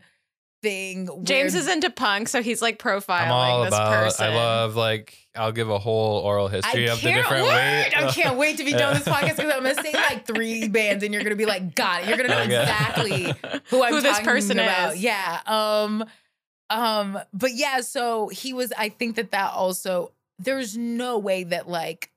[0.65, 1.23] thing.
[1.23, 4.04] James where- is into punk, so he's like profiling I'm all this about.
[4.04, 4.25] person.
[4.25, 7.54] I love like I'll give a whole oral history I of the different wait.
[7.54, 7.93] ways.
[7.95, 10.67] I can't wait to be done with this podcast because I'm gonna say like three
[10.67, 12.08] bands and you're gonna be like, got it.
[12.10, 12.62] You're gonna know Okay.
[12.62, 13.23] exactly
[13.69, 14.93] who I'm Who this talking person about.
[14.95, 15.01] is.
[15.04, 15.41] Yeah.
[15.45, 16.04] Um.
[16.69, 17.19] Um.
[17.34, 17.82] But yeah.
[17.82, 18.73] So he was.
[18.78, 20.12] I think that that also.
[20.39, 22.12] There's no way that like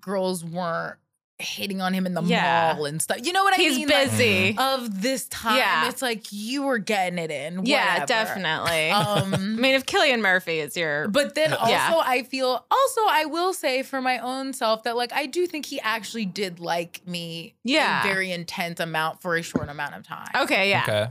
[0.00, 0.96] girls weren't
[1.40, 2.72] hitting on him in the Yeah.
[2.74, 3.18] mall and stuff.
[3.22, 3.88] You know what I He's mean?
[3.88, 4.56] He's busy.
[4.58, 5.88] of this time, Yeah.
[5.88, 7.64] it's like you were getting it in.
[7.64, 8.06] yeah, whatever.
[8.06, 8.90] definitely.
[8.90, 9.60] I Um.
[9.60, 12.02] mean, if Cillian Murphy is your But then also, Yeah.
[12.04, 15.66] I feel also I will say for my own self that like I do think
[15.66, 18.02] he actually did like me, Yeah.
[18.02, 20.28] in very intense amount for a short amount of time.
[20.34, 21.06] okay, yeah, Okay.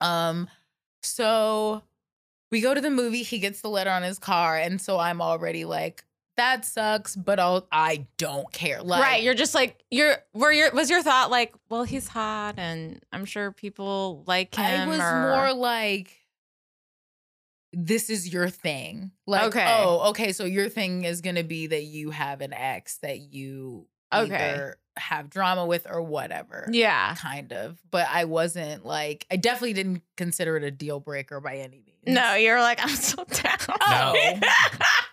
[0.00, 0.48] Um,
[1.02, 1.82] so
[2.50, 3.22] we go to the movie.
[3.22, 6.04] He gets the letter on his car, and so I'm already like,
[6.38, 8.82] that sucks, but I'll I don't care.
[8.82, 9.22] Like, right.
[9.22, 10.16] You're just like you're.
[10.32, 14.64] Were your was your thought like, well, he's hot, and I'm sure people like him.
[14.64, 16.14] I was or- more like.
[17.74, 19.10] This is your thing.
[19.26, 19.66] Like, Okay.
[19.78, 20.32] oh, okay.
[20.32, 24.34] So your thing is gonna be that you have an ex that you Okay.
[24.34, 26.66] either have drama with or whatever.
[26.72, 27.14] yeah.
[27.16, 27.78] Kind of.
[27.90, 31.98] But I wasn't like I definitely didn't consider it a deal breaker by any means.
[32.06, 33.76] No, you're like I'm so down.
[33.82, 34.16] Oh.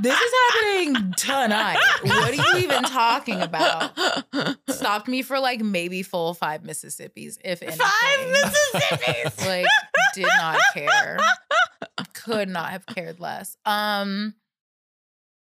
[0.00, 1.78] This is happening tonight.
[2.02, 3.92] What are you even talking about?
[4.70, 7.78] Stopped me for like maybe full five Mississippis, if anything.
[7.78, 9.46] Five Mississippis.
[9.46, 9.66] like
[10.14, 11.18] did not care.
[12.14, 13.56] Could not have cared less.
[13.66, 14.34] Um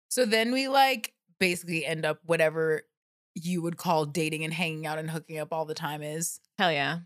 [0.09, 2.83] so then we like basically end up whatever
[3.35, 6.41] you would call dating and hanging out and hooking up all the time is.
[6.59, 7.01] Hell yeah.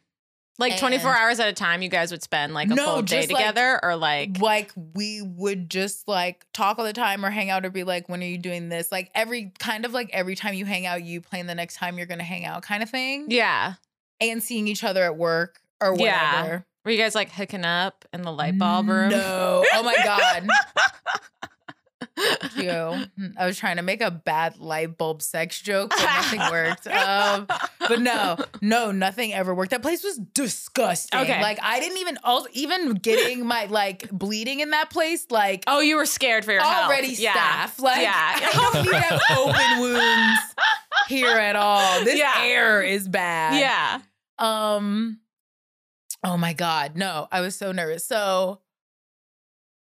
[0.58, 3.20] Like 24 hours at a time, you guys would spend like a No, full day
[3.22, 7.30] just, like- together, or like like we would just like talk all the time or
[7.30, 10.08] hang out or be like when are you doing this like every kind of like
[10.12, 12.82] every time you hang out you plan the next time you're gonna hang out kind
[12.82, 13.74] of thing yeah.
[14.20, 16.60] and seeing each other at work or whatever Yeah.
[16.84, 19.10] Were you guys like hooking up in the light bulb room?
[19.10, 20.48] no oh my god
[22.56, 23.02] Yo,
[23.38, 26.86] I was trying to make a bad light bulb sex joke, but nothing worked.
[26.86, 27.46] Um,
[27.80, 29.70] but no, no, nothing ever worked.
[29.72, 31.20] That place was disgusting.
[31.20, 31.40] Okay.
[31.42, 35.26] Like I didn't even also even getting my like bleeding in that place.
[35.30, 36.86] Like Oh, you were scared for your health.
[36.86, 37.32] already Yeah.
[37.32, 37.78] staff.
[37.80, 38.12] Like Yeah.
[38.14, 40.40] I don't need to have open wounds
[41.08, 42.02] here at all.
[42.04, 42.32] This Yeah.
[42.38, 43.60] air is bad.
[43.60, 44.00] Yeah.
[44.38, 45.20] Um.
[46.24, 47.28] Oh my god, no!
[47.30, 48.04] I was so nervous.
[48.04, 48.60] So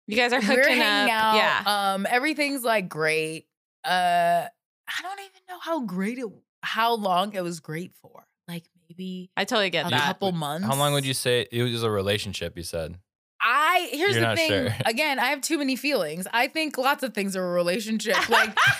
[0.09, 1.11] You guys are we're hanging up.
[1.11, 1.35] out.
[1.35, 1.93] Yeah.
[1.93, 2.07] Um.
[2.09, 3.45] Everything's like great.
[3.85, 4.45] Uh.
[4.87, 6.25] I don't even know how great it.
[6.63, 8.25] How long it was great for.
[8.47, 10.01] Like maybe I totally get a that.
[10.05, 10.65] couple months.
[10.67, 12.57] How long would you say it was a relationship?
[12.57, 12.97] You said.
[13.41, 14.49] I here's You're the thing.
[14.49, 14.75] sure.
[14.85, 16.27] Again, I have too many feelings.
[16.33, 18.27] I think lots of things are a relationship.
[18.29, 18.49] Like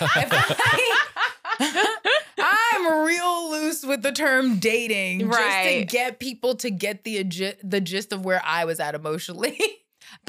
[2.38, 7.56] I'm real loose with the term dating, just to get people to get the agi-
[7.62, 9.58] the gist of where I was at emotionally.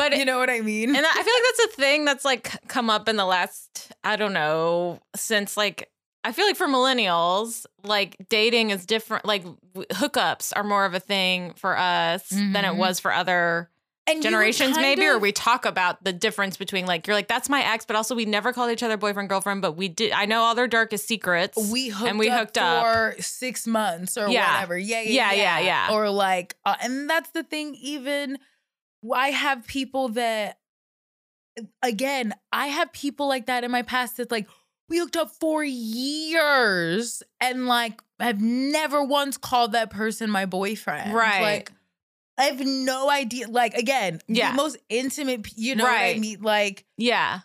[0.10, 0.96] but you know what I mean?
[0.96, 4.16] And I feel like that's a thing that's like come up in the last, I
[4.16, 5.90] don't know, since like,
[6.24, 9.26] I feel like for millennials, like dating is different.
[9.26, 9.44] Like
[9.76, 12.78] hookups are more of a thing for us than it Mhm.
[12.78, 13.70] was for other
[14.08, 15.06] And generations, maybe.
[15.06, 18.14] Or we talk about the difference between like, you're like, that's my ex, but also
[18.16, 20.12] we never called each other boyfriend, girlfriend, but we did.
[20.12, 21.58] I know all their darkest secrets.
[21.72, 22.84] we hooked and we up hooked up.
[22.84, 24.54] for six months or Yeah.
[24.54, 24.78] whatever.
[24.78, 25.94] Yeah, yeah, Yeah, yeah, yeah.
[25.96, 27.76] Or like, uh, and that's the thing.
[27.76, 28.38] Even
[29.14, 30.60] I have people that,
[31.60, 34.48] uh, again, I have people like that in my past that's like
[34.90, 41.14] we hooked up for years and like I've never once called that person my boyfriend.
[41.14, 41.42] Right.
[41.42, 41.72] Like.
[42.38, 43.48] I have no idea.
[43.50, 44.52] Like again, Yeah.
[44.52, 45.48] the most intimate.
[45.58, 46.20] You know what I Right.
[46.20, 46.42] mean?
[46.42, 47.42] Like yeah.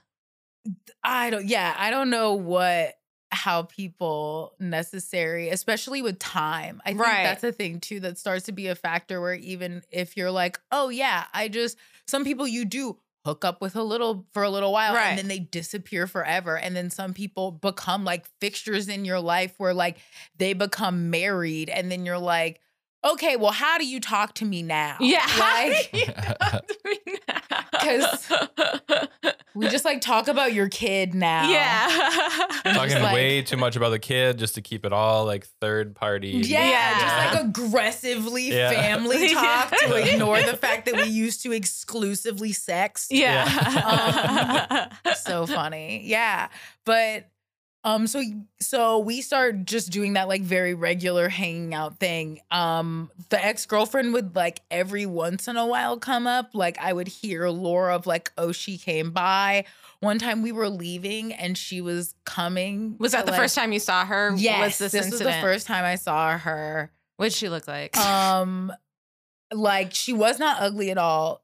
[1.04, 2.95] I don't yeah, I don't know what
[3.32, 6.80] how people necessary, especially with time.
[6.84, 7.22] I think Right.
[7.24, 10.60] that's a thing too that starts to be a factor where even if you're like,
[10.70, 14.50] "Oh yeah, I just some people you do hook up with a little for a
[14.50, 15.08] little while Right.
[15.08, 19.54] and then they disappear forever and then some people become like fixtures in your life
[19.58, 19.98] where like
[20.36, 22.60] they become married and then you're like,
[23.04, 25.26] "Okay, well how do you talk to me now?" Yeah.
[25.38, 25.92] Like
[27.72, 28.32] Because-
[29.54, 31.48] we just like talk about your kid now.
[31.50, 31.88] yeah.
[32.74, 35.94] Talking like- way too much about the kid just to keep it all like third
[35.94, 36.28] party.
[36.44, 37.00] Yeah, Yeah.
[37.00, 38.70] just like aggressively Yeah.
[38.70, 43.06] family talk to ignore the fact that we used to exclusively sex.
[43.10, 44.88] yeah.
[45.04, 46.02] Um, so funny.
[46.04, 46.48] Yeah.
[46.84, 47.28] But
[47.84, 48.20] Um, so
[48.60, 52.40] so we start just doing that like very regular hanging out thing.
[52.50, 56.50] Um, the ex girlfriend would like every once in a while come up.
[56.52, 59.66] Like I would hear Laura of like, oh, she came by.
[60.00, 62.96] One time we were leaving and she was coming.
[62.98, 64.34] Was that to, the like- first time you saw her?
[64.36, 66.90] Yes, Was this, this was the first time I saw her.
[67.18, 67.96] What'd she look like?
[67.96, 68.72] Um,
[69.52, 71.42] like she was not ugly at all.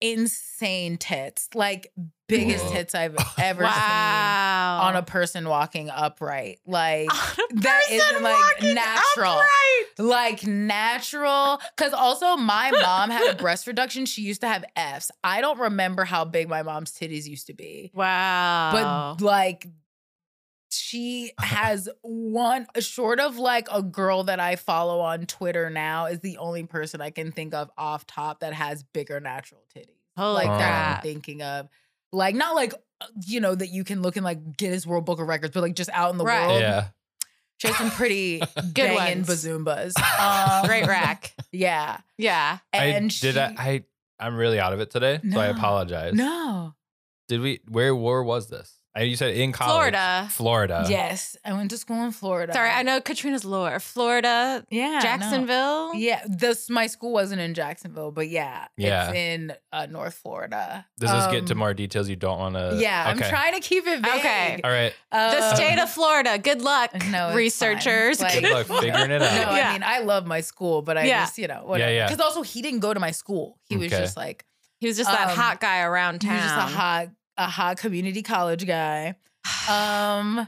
[0.00, 1.92] Insane tits, like
[2.28, 2.72] biggest Whoa.
[2.72, 6.60] tits I've ever seen on a person walking upright.
[6.66, 9.32] Like On a that person isn't, like, natural.
[9.32, 9.98] upright.
[9.98, 11.60] like natural.
[11.76, 14.06] Cause also my mom had a breast reduction.
[14.06, 15.10] She used to have F's.
[15.24, 17.90] I don't remember how big my mom's titties used to be.
[17.94, 19.16] Wow.
[19.18, 19.66] But like
[20.70, 26.20] she has one short of like a girl that I follow on Twitter now is
[26.20, 29.84] the only person I can think of off top that has bigger natural titties.
[30.16, 31.68] Holy like that I'm thinking of.
[32.12, 35.20] Like not like uh, you know that you can look in like Guinness World Book
[35.20, 36.46] of Records, but like just out in the Right.
[36.48, 36.60] world.
[36.60, 36.88] yeah.
[37.58, 39.28] She has some pretty Good banging ones.
[39.28, 39.92] bazoombas.
[40.20, 41.34] Um, Great rack.
[41.52, 41.98] Yeah.
[42.16, 42.58] Yeah.
[42.72, 43.84] And I she, did I, I
[44.20, 46.14] I'm really out of it today, so I apologize.
[46.14, 46.74] No.
[47.28, 48.72] Did we where where was this?
[48.98, 49.72] I you said in college.
[49.72, 50.28] Florida.
[50.30, 50.86] Florida.
[50.88, 51.36] yes.
[51.44, 52.52] I went to school in Florida.
[52.52, 53.78] Sorry, I know Katrina's lore.
[53.80, 54.94] Florida, Yeah.
[54.94, 55.00] no.
[55.00, 55.94] Jacksonville.
[55.94, 59.08] Yeah, this my school wasn't in Jacksonville, but yeah, Yeah.
[59.08, 60.86] it's in uh, North Florida.
[60.98, 62.76] Does this get to Um, more details you don't want to?
[62.80, 63.24] Yeah, okay.
[63.24, 64.14] I'm trying to keep it vague.
[64.18, 64.60] Okay.
[64.64, 64.92] All right.
[65.12, 66.38] The Um, state of Florida.
[66.38, 68.20] Good luck, No, researchers.
[68.20, 68.40] fine.
[68.42, 69.48] Good luck figuring it out.
[69.50, 69.68] No, Yeah.
[69.68, 71.22] I mean I love my school, but I Yeah.
[71.22, 71.92] just you know whatever.
[71.92, 72.06] yeah.
[72.08, 73.58] Because also he didn't go to my school.
[73.68, 74.44] He was just like
[74.80, 76.30] he was just that um, hot guy around town.
[76.30, 77.08] he was just a hot
[77.38, 79.14] a hot community college guy.
[79.70, 80.46] Um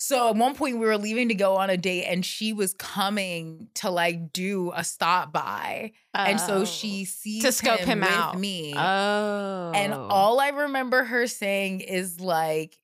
[0.00, 2.72] so at one point we were leaving to go on a date and she was
[2.74, 5.90] coming to like do a stop by.
[6.14, 6.64] And so Oh.
[6.64, 8.38] she sees To scope him with out.
[8.38, 8.74] me.
[8.76, 9.72] Oh.
[9.74, 12.78] And all I remember her saying is like,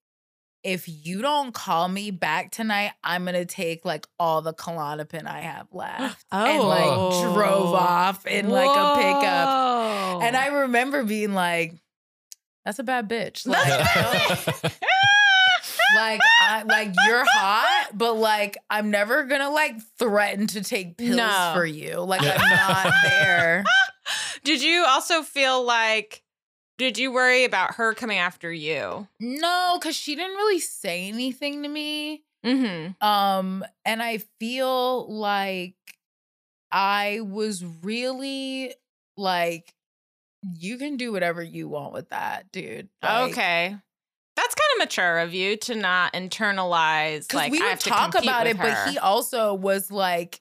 [0.64, 5.40] if you don't call me back tonight, I'm gonna take like all the Klonopin I
[5.40, 6.24] have left.
[6.32, 6.44] Oh.
[6.46, 6.66] And Oh.
[6.68, 10.22] like drove off in like a pickup.
[10.24, 11.74] And I remember being like,
[12.64, 13.46] that's a bad bitch.
[13.46, 13.68] Like,
[15.96, 21.16] like I like you're hot, but like I'm never gonna like threaten to take pills
[21.16, 21.52] No.
[21.54, 22.00] for you.
[22.00, 23.64] Like I'm not there.
[24.44, 26.22] Did you also feel like?
[26.76, 29.06] Did you worry about her coming after you?
[29.20, 32.24] No, because she didn't really say anything to me.
[32.44, 33.06] Mm-hmm.
[33.06, 35.76] Um, and I feel like
[36.72, 38.74] I was really
[39.16, 39.72] like,
[40.58, 42.88] you can do whatever you want with that, dude.
[43.02, 43.76] Like, okay.
[44.36, 47.32] That's kind of mature of you to not internalize.
[47.32, 50.40] Like we I would have to talk about it, but he also was like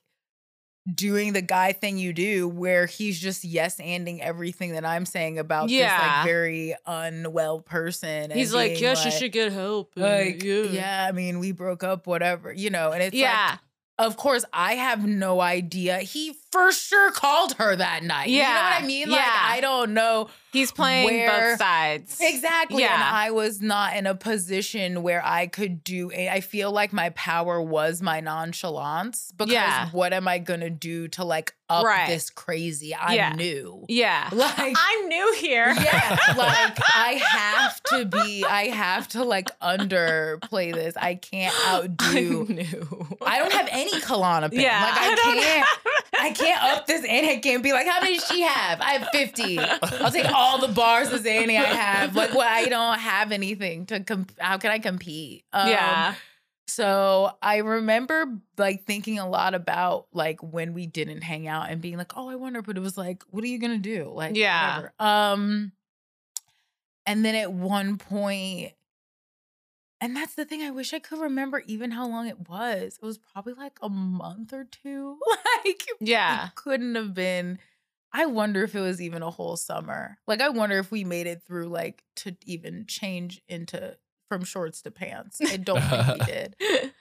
[0.94, 5.40] doing the guy thing you do where he's just yes anding everything that I'm saying
[5.40, 5.98] about this Yeah.
[6.18, 8.10] like very unwell person.
[8.10, 9.94] and He's like, yeah, she should get help.
[9.96, 11.06] like, yeah.
[11.08, 13.58] I mean, we broke up, whatever, you know, and it's like, yeah.
[13.98, 16.00] Of course, I have no idea.
[16.00, 18.30] He for sure called her that night.
[18.30, 18.38] Yeah.
[18.38, 19.10] You know what I mean?
[19.10, 19.42] Like, yeah.
[19.42, 22.18] I don't know He's playing where- both sides.
[22.22, 22.84] exactly.
[22.84, 23.10] And Yeah.
[23.12, 27.10] I was not in a position where I could do a, I feel like my
[27.10, 29.90] power was my nonchalance because Yeah.
[29.92, 32.08] what am I going to do to like up Right.
[32.08, 32.94] this crazy?
[32.96, 33.34] I'm Yeah.
[33.34, 33.86] new.
[33.90, 34.30] Yeah.
[34.44, 35.74] Like, I'm new here.
[35.74, 40.96] yeah, like I have to be, I have to like underplay this.
[40.98, 42.46] I can't outdo.
[42.50, 43.18] I'm new.
[43.26, 44.54] I don't have any Klonopin.
[44.54, 44.84] Yeah.
[44.84, 45.66] like I, don't can't.
[45.66, 45.68] have-
[46.20, 48.80] I can't up this and I can't be like, how many does she have?
[48.82, 49.60] I have 50.
[49.60, 52.16] I'll take all the bars of Xanny I have.
[52.16, 55.44] Like, well, I don't have anything to comp- how can I compete?
[55.54, 56.16] Um, yeah.
[56.68, 58.26] So I remember
[58.58, 62.30] like thinking a lot about like when we didn't hang out and being like, oh,
[62.30, 64.12] I wonder, but it was like, what are you gonna do?
[64.14, 64.76] Like, Yeah.
[64.78, 64.94] whatever.
[65.00, 65.72] Um,
[67.06, 68.72] and then at one point,
[70.00, 72.98] and that's the thing, I wish I could remember even how long it was.
[73.02, 75.18] It was probably like a month or two.
[75.66, 76.48] like, Yeah.
[76.48, 77.60] it couldn't have been.
[78.14, 80.18] I wonder if it was even a whole summer.
[80.28, 83.98] Like, I wonder if we made it through like to even change into
[84.30, 85.40] from shorts to pants.
[85.44, 86.56] I don't think we did.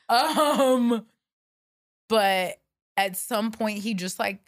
[0.08, 1.06] Um,
[2.08, 2.56] but
[2.96, 4.40] at some point he just like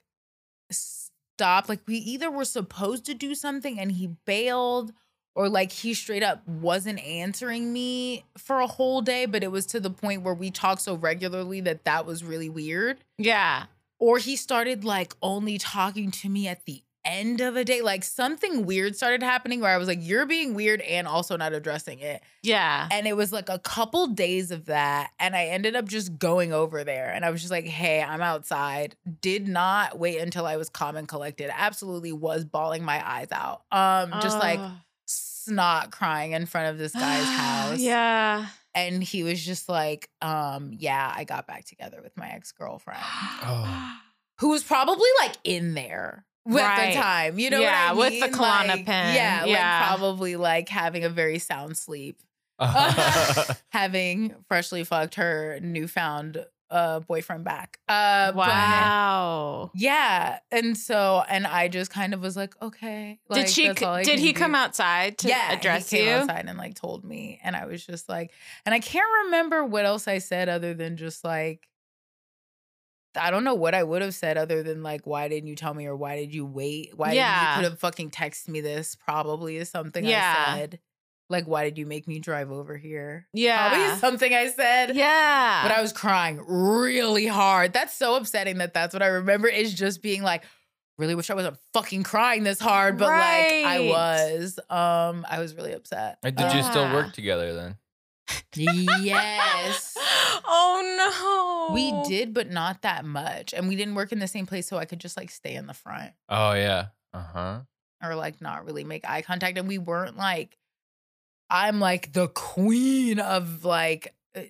[0.71, 1.69] stopped.
[1.69, 4.93] Like we either were supposed to do something and he bailed,
[5.35, 9.27] or like he straight up wasn't answering me for a whole day.
[9.27, 12.49] But it was to the point where we talked so regularly that that was really
[12.49, 12.99] weird.
[13.19, 13.65] Yeah.
[14.05, 17.81] Or he started like only talking to me at the end of a day.
[17.81, 21.55] Like something weird started happening where I was like, "You're being weird," and also not
[21.55, 22.23] addressing it.
[22.43, 22.87] Yeah.
[22.91, 25.13] And it was like a couple days of that.
[25.19, 27.11] And I ended up just going over there.
[27.11, 28.97] And I was just like, hey, I'm outside.
[29.23, 31.51] Did not wait until I was calm and collected.
[31.57, 33.63] Absolutely was bawling my eyes out.
[33.73, 34.61] Um, just like
[35.07, 37.79] snot crying in front of this guy's house.
[37.79, 38.49] Yeah.
[38.75, 43.01] And he was just like, um, yeah, I got back together with my ex-girlfriend.
[43.03, 43.93] Oh.
[44.41, 46.93] Who was probably like in there with Right.
[46.95, 47.39] the time.
[47.39, 48.47] You know Yeah, what I mean, with the mean?
[48.49, 48.87] Klonopin.
[48.87, 49.79] Like, yeah, Yeah.
[49.81, 52.21] like probably like having a very sound sleep.
[53.73, 57.79] having freshly fucked her newfound uh boyfriend back.
[57.89, 59.71] Uh but- wow.
[59.75, 60.39] yeah.
[60.51, 63.19] And so and I just kind of was like, okay.
[63.29, 63.73] Like, did she?
[63.73, 64.39] Did he do.
[64.39, 66.13] come outside to yeah, address he came you?
[66.15, 67.41] outside and like told me.
[67.45, 68.33] And I was just like,
[68.65, 71.69] and I can't remember what else I said other than just like
[73.17, 75.73] I don't know what I would have said other than like, why didn't you tell
[75.73, 76.93] me or why did you wait?
[76.97, 77.39] Why Yeah.
[77.39, 78.97] didn't you could have fucking texted me this?
[78.97, 80.45] Probably is something Yeah.
[80.49, 80.81] I said.
[81.31, 83.27] Like, why did you make me drive over here?
[83.33, 83.69] Yeah.
[83.71, 84.95] Probably something I said.
[84.95, 85.63] Yeah.
[85.63, 87.73] But I was crying really hard.
[87.73, 90.45] That's so upsetting that that's what I remember is just being like,
[90.99, 94.59] really wish I wasn't fucking crying this hard, but like I was.
[94.69, 96.19] Um, I was really upset.
[96.23, 97.77] Did you still work together then?
[98.57, 99.97] yes.
[100.47, 101.75] oh no.
[101.75, 103.53] We did, but not that much.
[103.55, 105.67] And we didn't work in the same place, so I could just like stay in
[105.67, 106.87] the front Oh yeah.
[107.13, 107.61] Uh huh.
[108.03, 109.57] or like not really make eye contact.
[109.59, 110.57] And we weren't like,
[111.51, 114.43] I'm like the queen of like, uh,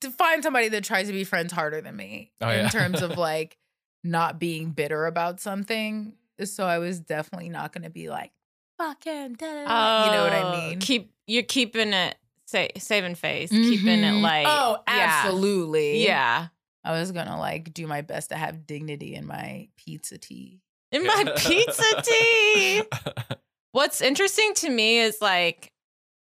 [0.00, 2.68] to find somebody that tries to be friends harder than me Oh, in yeah.
[2.68, 3.56] terms of like
[4.04, 6.14] not being bitter about something.
[6.44, 8.32] So I was definitely not going to be like,
[8.78, 9.34] fuck him.
[9.34, 10.78] da, da, da," you know what I Oh, mean?
[10.80, 12.16] Keep you're keeping it
[12.46, 14.22] sa- saving face, keeping it Mhm.
[14.22, 15.22] like oh, yeah.
[15.24, 16.04] absolutely.
[16.04, 16.48] Yeah.
[16.84, 20.60] I was gonna like do my best to have dignity in my pizza tee.
[20.92, 22.82] In my pizza tee.
[23.72, 25.72] What's interesting to me is like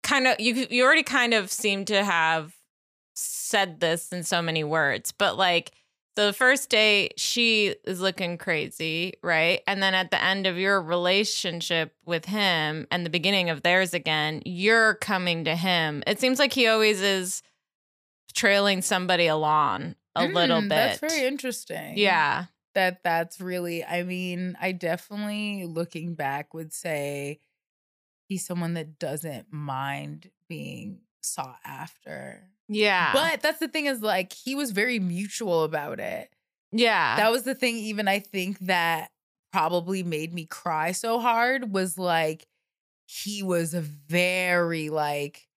[0.09, 2.55] kind of you you already kind of seem to have
[3.15, 5.73] said this in so many words, but like
[6.17, 9.61] so the first day she is looking crazy, right?
[9.69, 13.95] And then at the end of your relationship with him and the beginning of theirs
[13.95, 16.03] again, you're coming to him.
[16.09, 17.43] It seems like he always is
[18.35, 20.69] trailing somebody along a little Mm, bit.
[20.71, 21.99] That's very interesting.
[21.99, 22.47] Yeah.
[22.75, 27.41] That that's really I mean, I definitely looking back would say
[28.29, 32.43] he's someone that doesn't mind being sought after.
[32.69, 33.13] Yeah.
[33.13, 36.31] But that's the thing is like he was very mutual about it.
[36.71, 37.17] yeah.
[37.17, 39.11] That was the thing even I think that
[39.53, 42.47] probably made me cry so hard was like
[43.07, 45.49] he was very like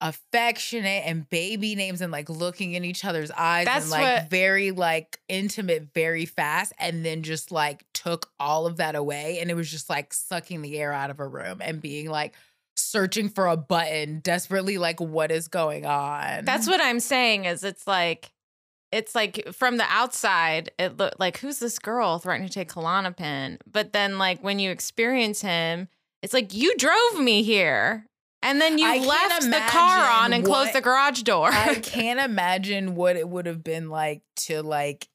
[0.00, 4.30] affectionate and baby names and like looking in each other's eyes That's and like what-
[4.30, 9.50] very like intimate very fast and then just like took all of that away and
[9.50, 12.34] it was just like sucking the air out of a room and being like
[12.76, 17.64] searching for a button desperately like what is going on That's what I'm saying is
[17.64, 18.30] it's like
[18.92, 23.58] it's like from the outside it looked like who's this girl threatening to take Klonopin?
[23.70, 25.88] But then like when you experience him,
[26.22, 28.06] it's like you drove me here.
[28.40, 31.50] And then you I left the car on and closed the garage door.
[31.50, 35.08] I can't imagine what it would have been like to like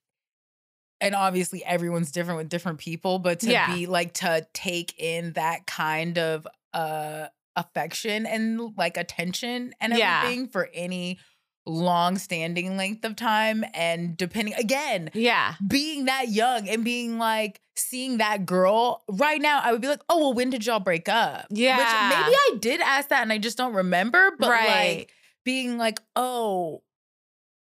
[1.04, 3.74] and obviously everyone's different with different people, but to Yeah.
[3.76, 10.22] be like to take in that kind of uh affection and like attention and Yeah.
[10.24, 11.20] everything for any
[11.66, 15.56] long standing length of time and depending again yeah.
[15.66, 20.02] being that young and being like seeing that girl right now i would be like
[20.10, 21.78] oh well when did y'all break up Yeah.
[21.78, 24.98] Which maybe i did ask that and i just don't remember but right.
[24.98, 25.12] like
[25.46, 26.82] being like, oh,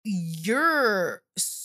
[0.04, 1.22] you're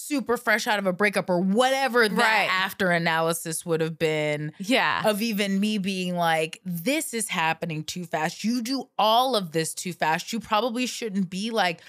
[0.08, 2.50] super fresh out of a breakup or whatever that Right.
[2.52, 5.02] after analysis would have been yeah.
[5.06, 8.44] of even me being like, this is happening too fast.
[8.44, 10.32] You do all of this too fast.
[10.34, 11.82] You probably shouldn't be like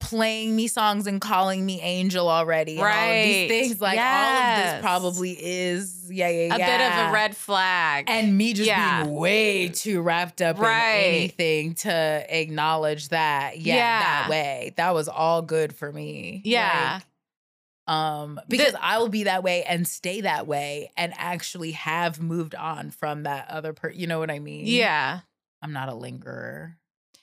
[0.00, 2.72] playing me songs and calling me angel already.
[2.72, 3.22] and all of Right.
[3.24, 3.80] these things.
[3.80, 6.76] Like all of this probably is, yeah, yeah, a yeah.
[6.78, 8.06] bit of a red flag.
[8.08, 9.04] And me just Yeah.
[9.04, 10.96] being way too wrapped up Right.
[10.96, 13.60] in anything to acknowledge that.
[13.60, 13.98] Yeah, Yeah.
[14.00, 14.74] that way.
[14.76, 16.42] That was all good for me.
[16.44, 16.94] yeah.
[16.94, 17.02] Like,
[17.86, 22.54] um, because I will be that way and stay that way and actually have moved
[22.54, 23.98] on from that other person.
[23.98, 24.66] You know what I mean?
[24.66, 25.20] yeah.
[25.60, 26.76] I'm not a lingerer.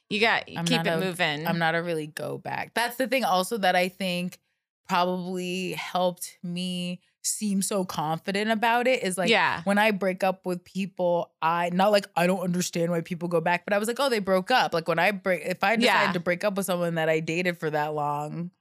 [0.09, 1.45] You got I'm keep it a- moving.
[1.45, 2.73] I'm not a really go back.
[2.73, 4.39] That's the thing also that I think
[4.87, 9.61] probably helped me seem so confident about it is like yeah.
[9.65, 13.41] when I break up with people, I not like I don't understand why people go
[13.41, 14.73] back, but I was like, oh, they broke up.
[14.73, 16.11] Like when I break, if I decided Yeah.
[16.13, 18.51] to break up with someone that I dated for that long,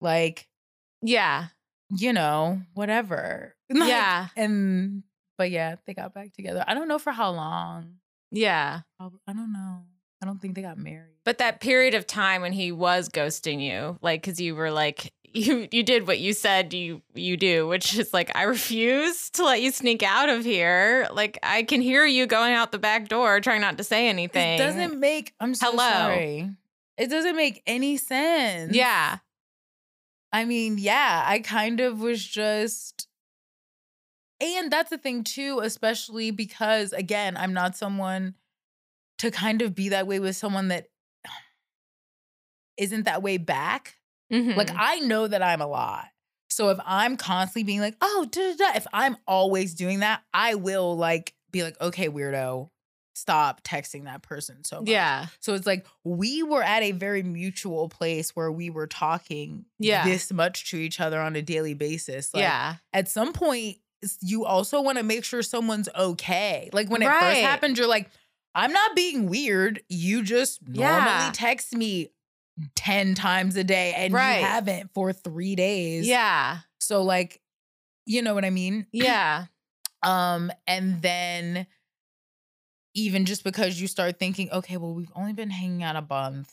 [0.00, 0.46] like
[1.02, 1.46] Yeah.
[1.90, 3.54] you know, whatever.
[3.68, 4.28] Like, Yeah.
[4.36, 5.02] and
[5.38, 6.64] but yeah, they got back together.
[6.66, 7.96] I don't know for how long.
[8.30, 8.80] Yeah.
[9.00, 9.82] I don't know.
[10.22, 11.16] I don't think they got married.
[11.24, 15.12] But that period of time when he was ghosting you, like, because you were like,
[15.34, 19.44] you you did what you said you you do, which is like, I refuse to
[19.44, 21.06] let you sneak out of here.
[21.12, 24.54] Like, I can hear you going out the back door, trying not to say anything.
[24.54, 25.34] It doesn't make.
[25.40, 25.88] I'm so Hello.
[25.90, 26.50] sorry.
[26.96, 28.74] It doesn't make any sense.
[28.74, 29.18] Yeah.
[30.36, 33.08] I mean, yeah, I kind of was just.
[34.38, 38.34] And that's the thing, too, especially because, again, I'm not someone
[39.16, 40.88] to kind of be that way with someone that
[42.76, 43.96] isn't that way back.
[44.30, 44.56] Mhm.
[44.56, 46.08] Like, I know that I'm a lot.
[46.50, 50.22] So if I'm constantly being like, oh, da, da, da, if I'm always doing that,
[50.34, 52.68] I will like be like, okay, weirdo,
[53.16, 54.88] stop texting that person so much.
[54.90, 55.26] yeah.
[55.40, 60.04] So it's like we were at a very mutual place where we were talking Yeah.
[60.04, 62.32] this much to each other on a daily basis.
[62.34, 62.74] Like, yeah.
[62.92, 63.78] At some point,
[64.20, 66.68] you also want to make sure someone's okay.
[66.72, 67.36] Like when it first Right.
[67.44, 68.10] happened, you're like,
[68.54, 69.82] I'm not being weird.
[69.88, 70.90] You just Yeah.
[71.00, 72.10] normally text me
[72.74, 74.40] 10 times a day and Right.
[74.40, 76.06] you haven't for three days.
[76.06, 76.58] Yeah.
[76.80, 77.40] So like,
[78.04, 78.86] you know what I mean?
[78.92, 79.46] Yeah.
[80.02, 81.66] Um, and then
[82.96, 86.52] even just because you start thinking, okay, well, we've only been hanging out a month.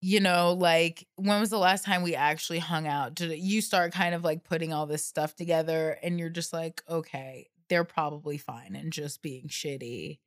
[0.00, 3.14] You know, like when was the last time we actually hung out?
[3.14, 6.82] Did you start kind of like putting all this stuff together and you're just like,
[6.88, 10.18] okay, they're probably fine and just being shitty.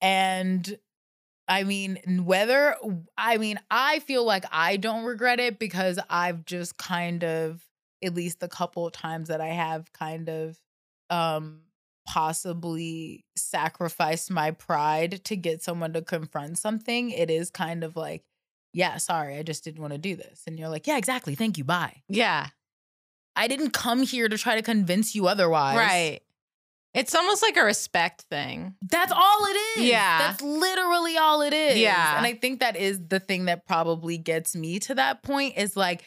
[0.00, 0.78] And
[1.48, 2.76] I mean, whether
[3.16, 7.62] I mean, I feel like I don't regret it because I've just kind of,
[8.02, 10.60] at least the couple of times that I have kind of
[11.08, 11.62] um
[12.06, 18.24] possibly sacrifice my pride to get someone to confront something, it is kind of like,
[18.72, 20.42] yeah, sorry, I just didn't want to do this.
[20.46, 21.34] And you're like, yeah, exactly.
[21.34, 21.64] Thank you.
[21.64, 22.02] Bye.
[22.08, 22.48] Yeah.
[23.34, 25.76] I didn't come here to try to convince you otherwise.
[25.76, 26.20] Right.
[26.94, 28.74] It's almost like a respect thing.
[28.80, 29.84] That's all it is.
[29.84, 30.18] Yeah.
[30.18, 31.78] That's literally all it is.
[31.78, 32.16] Yeah.
[32.16, 35.76] And I think that is the thing that probably gets me to that point is
[35.76, 36.04] like,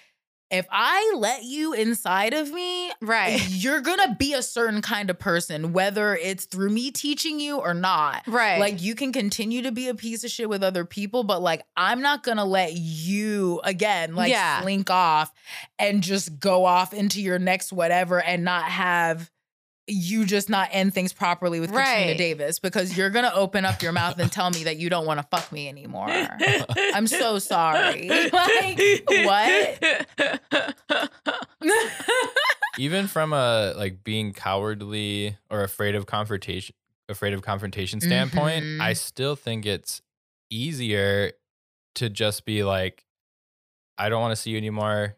[0.52, 3.40] if I let you inside of me, Right.
[3.50, 7.74] you're gonna be a certain kind of person, whether it's through me teaching you or
[7.74, 8.24] not.
[8.28, 8.60] Right.
[8.60, 11.64] Like you can continue to be a piece of shit with other people, but like
[11.78, 14.62] I'm not gonna let you again like Yeah.
[14.62, 15.32] slink off
[15.78, 19.30] and just go off into your next whatever and not have
[19.90, 23.92] you just not end things properly with Katrina Davis because you're gonna open up your
[23.92, 26.08] mouth and tell me that you don't want to fuck me anymore.
[26.94, 28.10] I'm so sorry.
[28.32, 28.80] Like
[29.26, 31.10] what?
[32.78, 36.76] Even from a like being cowardly or afraid of confrontation,
[37.10, 38.80] afraid of confrontation standpoint, Mhm.
[38.82, 40.02] I still think it's
[40.50, 41.34] easier
[41.96, 43.06] to just be like,
[43.98, 45.18] I don't want to see you anymore.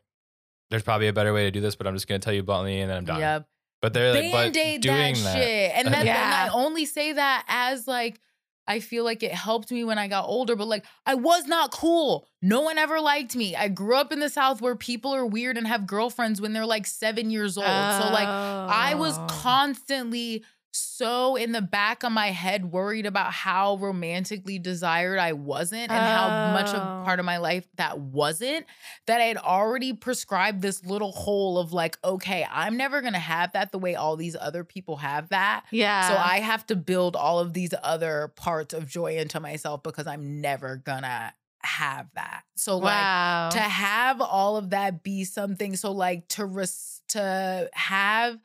[0.72, 2.80] There's probably a better way to do this, but I'm just gonna tell you bluntly,
[2.82, 3.20] and then I'm done.
[3.20, 3.48] Yep.
[3.82, 5.72] But they're like, but Band-aid doing that, that, shit.
[5.76, 6.24] And then Yeah.
[6.24, 8.20] and I only say that as like
[8.68, 11.72] I feel like it helped me when I got older, but like I was not
[11.72, 12.28] cool.
[12.44, 13.56] No one ever liked me.
[13.56, 16.66] I grew up in the South where people are weird and have girlfriends when they're
[16.66, 17.66] like seven years old.
[17.66, 19.28] So like I was Oh.
[19.30, 25.92] constantly so in the back of my head worried about how romantically desired I wasn't
[25.92, 26.78] and how much Oh.
[26.78, 28.66] of part of my life that wasn't
[29.08, 33.20] that I had already prescribed this little hole of like okay I'm never going to
[33.20, 36.08] have that the way all these other people have that Yeah.
[36.08, 40.08] so I have to build all of these other parts of joy into myself because
[40.08, 43.50] I'm never going to have that so like wow.
[43.52, 48.40] to have all of that be something so like to res- to have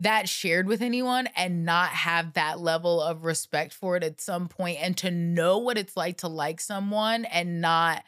[0.00, 4.48] that shared with anyone and not have that level of respect for it at some
[4.48, 8.02] point and to know what it's like to like someone and not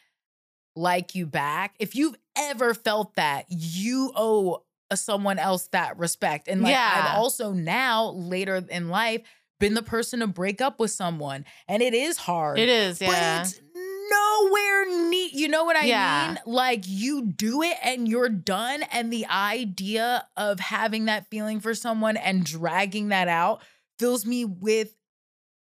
[0.74, 6.48] like you back if you've ever felt that you owe uh, someone else that respect
[6.48, 7.08] and like Yeah.
[7.12, 9.22] i've also now later in life
[9.58, 13.00] been the person to break up with someone and it is hard it is.
[13.00, 13.38] Yeah.
[13.38, 13.60] but it's
[14.10, 15.32] nowhere neat.
[15.34, 16.28] You know what I Yeah.
[16.28, 16.38] mean?
[16.54, 18.82] Like you do it and you're done.
[18.92, 23.62] And the idea of having that feeling for someone and dragging that out
[23.98, 24.94] fills me with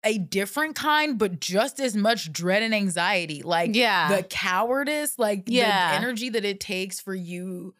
[0.05, 3.41] a different kind, but just as much dread and anxiety.
[3.41, 4.15] Like yeah.
[4.15, 5.91] the cowardice, like Yeah.
[5.91, 7.73] the energy that it takes for you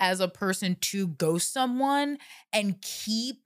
[0.00, 2.18] as a person to ghost someone
[2.52, 3.42] and keep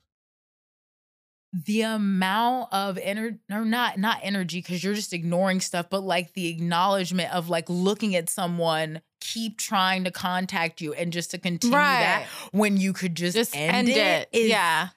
[1.52, 6.32] the amount of energy or not not energy because you're just ignoring stuff but like
[6.34, 11.38] the acknowledgement of like looking at someone keep trying to contact you and just to
[11.38, 14.88] continue that when you could just, Just end, it is yeah.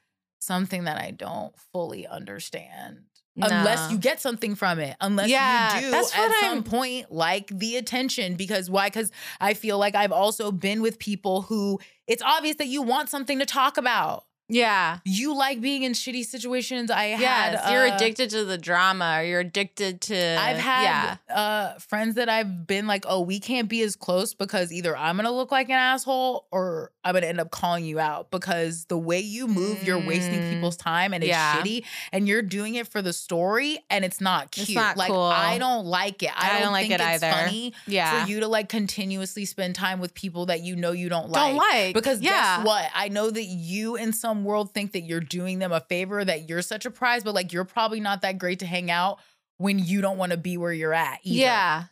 [0.42, 3.00] something that i don't fully understand.
[3.36, 4.96] Unless you get something from it.
[5.02, 8.88] Unless Yeah, you do that's what some I'm- point like the attention because why?
[8.90, 13.10] Because i feel like i've also been with people who it's obvious that you want
[13.10, 15.00] something to talk about Yeah.
[15.06, 16.92] You like being in shitty situations.
[16.92, 17.60] I Yes.
[17.62, 20.84] had you're uh, addicted to the drama or you're addicted to I've had
[21.30, 21.36] yeah.
[21.36, 25.16] uh friends that I've been like, oh, we can't be as close because either I'm
[25.16, 28.98] gonna look like an asshole or I'm gonna end up calling you out because the
[28.98, 30.54] way you move, you're wasting Mm.
[30.54, 31.56] people's time and it's Yeah.
[31.62, 34.76] shitty, and you're doing it for the story, and it's not It's cute.
[34.76, 35.22] not like cool.
[35.22, 36.32] I don't like it.
[36.36, 37.32] I, I don't, don't like think it it's either.
[37.32, 38.24] funny Yeah.
[38.26, 41.42] for you to like continuously spend time with people that you know you don't like.
[41.42, 41.94] Don't like.
[41.94, 42.58] Because yeah.
[42.58, 42.90] guess what?
[42.94, 46.50] I know that you in some world think that you're doing them a favor, that
[46.50, 49.20] you're such a prize, but like you're probably not that great to hang out
[49.58, 51.20] when you don't want to be where you're at.
[51.24, 51.40] Either.
[51.40, 51.84] Yeah.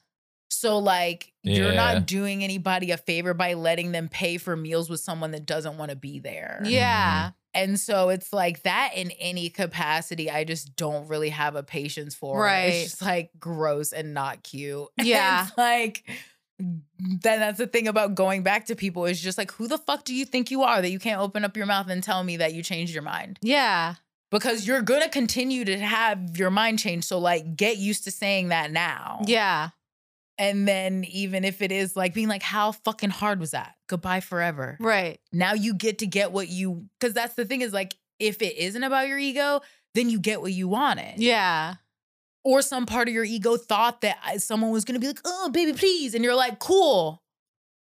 [0.50, 1.94] So like you're Yeah.
[1.94, 5.78] not doing anybody a favor by letting them pay for meals with someone that doesn't
[5.78, 6.62] want to be there.
[6.66, 7.20] Yeah.
[7.20, 7.30] Mm-hmm.
[7.54, 12.16] And so it's like that in any capacity, I just don't really have a patience
[12.16, 12.42] for.
[12.42, 12.66] Right.
[12.68, 14.88] It's just like gross and not cute.
[14.98, 15.48] And Yeah.
[15.48, 16.04] it's like
[17.00, 20.04] then that's the thing about going back to people is just like who the fuck
[20.04, 22.38] do you think you are that you can't open up your mouth and tell me
[22.38, 23.40] that you changed your mind?
[23.42, 23.96] Yeah.
[24.30, 27.04] Because you're gonna continue to have your mind change.
[27.04, 29.22] So like get used to saying that now.
[29.26, 29.70] Yeah.
[30.38, 33.76] And then even if it is like being like, how fucking hard was that?
[33.88, 34.78] Goodbye forever.
[34.80, 35.20] Right.
[35.32, 38.58] Now you get to get what you because that's the thing is like if it
[38.58, 39.62] isn't about your ego,
[39.94, 41.20] then you get what you wanted.
[41.20, 41.76] Yeah.
[42.44, 45.74] Or some part of your ego thought that someone was gonna be like, oh baby,
[45.74, 46.16] please.
[46.16, 47.22] And you're like, cool.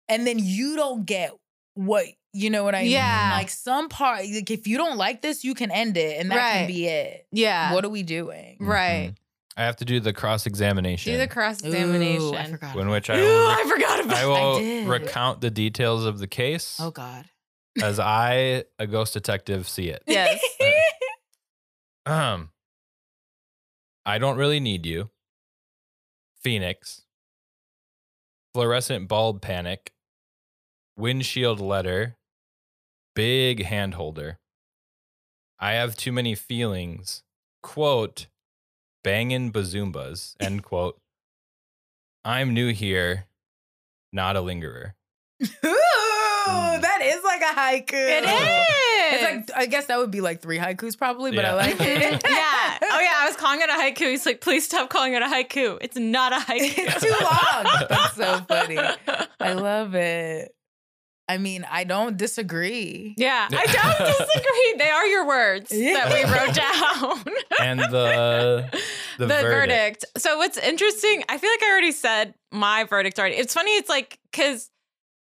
[0.09, 1.33] And then you don't get
[1.75, 3.23] what you know what I Yeah.
[3.23, 3.31] mean?
[3.31, 6.37] Like some part, like if you don't like this, you can end it and that
[6.37, 6.53] Right.
[6.59, 7.27] can be it.
[7.33, 7.73] Yeah.
[7.73, 8.57] What are we doing?
[8.61, 9.11] right.
[9.13, 9.17] Mhm.
[9.57, 11.13] I have to do the cross examination.
[11.13, 12.51] Do the cross Ooh, I examination.
[12.51, 12.77] forgot.
[12.77, 14.89] in which I Ooh, will, I forgot about I will did.
[14.89, 17.25] recount the details of the case Oh God.
[17.81, 20.03] as I, a ghost detective, see it.
[20.09, 20.41] Yes.
[22.07, 22.51] Um,
[24.07, 25.11] I don't really need you.
[26.43, 27.03] Phoenix.
[28.53, 29.93] Fluorescent bulb panic.
[30.97, 32.17] Windshield letter.
[33.15, 34.39] Big hand holder.
[35.59, 37.23] I have too many feelings.
[37.63, 38.27] Quote,
[39.03, 40.35] bangin' bazoombas.
[40.41, 40.99] End quote.
[42.25, 43.27] I'm new here,
[44.13, 44.95] not a lingerer.
[45.43, 47.93] Ooh, that is like a haiku.
[47.93, 48.67] It is.
[49.13, 52.23] It's like I guess that would be like three haikus probably, but I like it.
[52.29, 52.79] yeah.
[53.25, 53.29] Yeah.
[53.29, 54.11] I was calling it a haiku.
[54.11, 55.79] He's like, please stop calling it a haiku.
[55.81, 56.75] It's not a haiku.
[56.77, 57.87] it's too long.
[57.89, 58.79] That's so funny.
[59.41, 60.55] I love it.
[61.27, 63.15] I mean, I don't disagree.
[63.17, 64.75] Yeah, I don't disagree.
[64.79, 67.35] They are your words that we wrote down.
[67.61, 68.69] And the
[69.17, 70.05] the, the, verdict.
[70.05, 70.05] verdict.
[70.19, 73.37] So what's interesting, I feel like I already said my verdict already.
[73.37, 74.71] It's funny, it's like because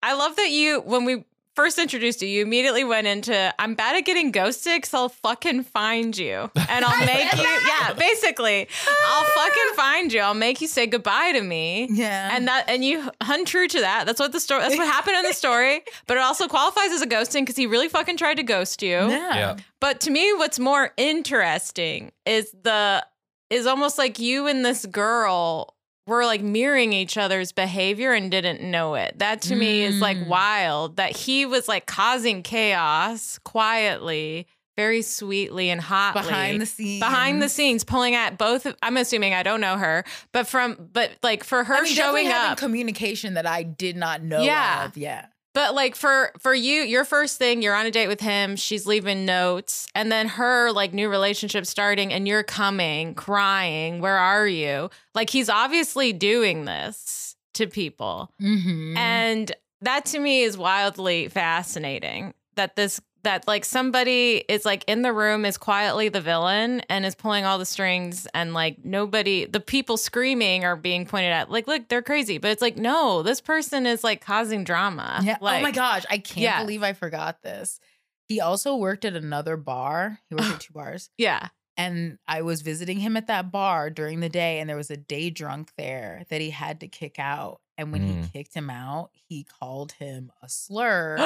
[0.01, 1.25] I love that you when we
[1.61, 5.61] first introduced you, you immediately went into I'm bad at getting ghosted because I'll fucking
[5.61, 6.49] find you.
[6.69, 8.67] And I'll make you yeah, basically.
[9.07, 10.21] I'll fucking find you.
[10.21, 11.87] I'll make you say goodbye to me.
[11.91, 12.35] Yeah.
[12.35, 14.07] And that and you hunt true to that.
[14.07, 15.81] That's what the story that's what happened in the story.
[16.07, 18.89] But it also qualifies as a ghosting because he really fucking tried to ghost you.
[18.89, 19.35] yeah.
[19.35, 19.57] Yeah.
[19.79, 23.05] But to me, what's more interesting is the
[23.51, 25.75] is almost like you and this girl
[26.07, 29.19] were like mirroring each other's behavior and didn't know it.
[29.19, 30.27] That to me is like Mm.
[30.27, 30.97] wild.
[30.97, 34.47] That he was like causing chaos quietly,
[34.77, 36.99] very sweetly and hotly Behind the scenes.
[36.99, 38.65] behind the scenes, pulling at both.
[38.65, 41.93] of- I'm assuming I don't know her, but from but like for her I mean,
[41.93, 42.57] showing up.
[42.57, 44.85] communication that I did not know Yeah.
[44.85, 44.97] of.
[44.97, 45.25] Yeah.
[45.53, 48.85] But like for for you, your first thing, you're on a date with him, she's
[48.85, 54.47] leaving notes, and then her like new relationship starting and you're coming, crying, where are
[54.47, 54.89] you?
[55.13, 58.31] Like he's obviously doing this to people.
[58.41, 58.95] Mm-hmm.
[58.97, 65.01] And that to me is wildly fascinating that this that like somebody is like in
[65.01, 69.45] the room is quietly the villain and is pulling all the strings and like nobody
[69.45, 73.21] the people screaming are being pointed at like look they're crazy but it's like no
[73.23, 75.37] this person is like causing drama yeah.
[75.41, 76.05] like, oh my gosh.
[76.09, 76.61] I can't Yeah.
[76.61, 77.79] believe I forgot this.
[78.27, 80.19] He also worked at another bar.
[80.29, 81.09] He worked at two bars.
[81.17, 84.91] yeah And I was visiting him at that bar during the day, and there was
[84.91, 87.59] a day drunk there that he had to kick out.
[87.81, 88.31] And when he Mm.
[88.31, 91.17] kicked him out, he called him a slur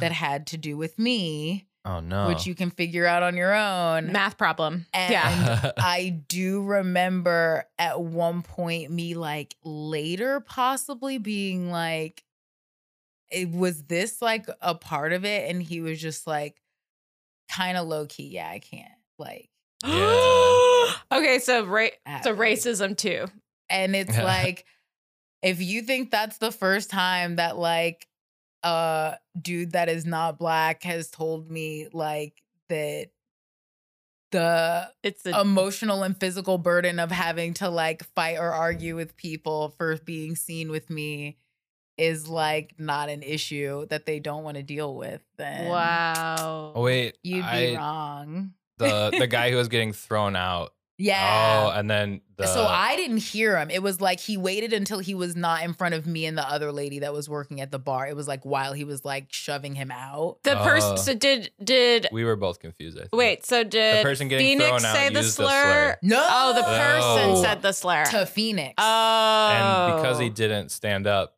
[0.00, 2.28] that had to do with me, Oh no.
[2.28, 4.12] which you can figure out on your own.
[4.12, 11.70] math problem And yeah I do remember at one point me like later possibly being
[11.70, 12.22] like,
[13.30, 15.50] it was this like a part of it?
[15.50, 16.62] And he was just like,
[17.50, 18.28] kind of low key.
[18.28, 18.88] Yeah, I can't.
[19.18, 19.48] Like,
[19.84, 20.92] Yeah.
[21.12, 21.88] okay so ra-
[22.22, 23.26] so racism too
[23.68, 24.64] and it's like,
[25.42, 28.06] if you think that's the first time that like
[28.62, 33.08] a dude that is not black has told me like that
[34.30, 39.16] the it's a emotional and physical burden of having to like fight or argue with
[39.16, 41.38] people for being seen with me
[41.96, 46.72] is like not an issue that they don't want to deal with, then Wow.
[46.74, 48.52] Oh wait, you'd be I, wrong.
[48.78, 50.72] the the guy who was getting thrown out.
[51.00, 51.64] Yeah.
[51.66, 53.70] Oh, and then the so I didn't hear him.
[53.70, 56.42] It was like he waited until he was not in front of me and the
[56.48, 58.08] other lady that was working at the bar.
[58.08, 60.38] It was like while he was like shoving him out.
[60.42, 60.90] The person.
[60.90, 60.94] Oh.
[60.94, 60.96] Uh.
[60.96, 62.98] So did did we were both confused.
[62.98, 63.12] I think.
[63.14, 63.46] wait?
[63.46, 65.62] So did person getting Phoenix thrown out say the used the slur?
[65.62, 65.96] slur.
[66.02, 66.28] No.
[66.28, 67.42] Oh, the person Oh.
[67.42, 68.04] said the slur.
[68.06, 68.74] to Phoenix.
[68.76, 70.30] Oh, and because he oh.
[70.30, 71.36] didn't stand up,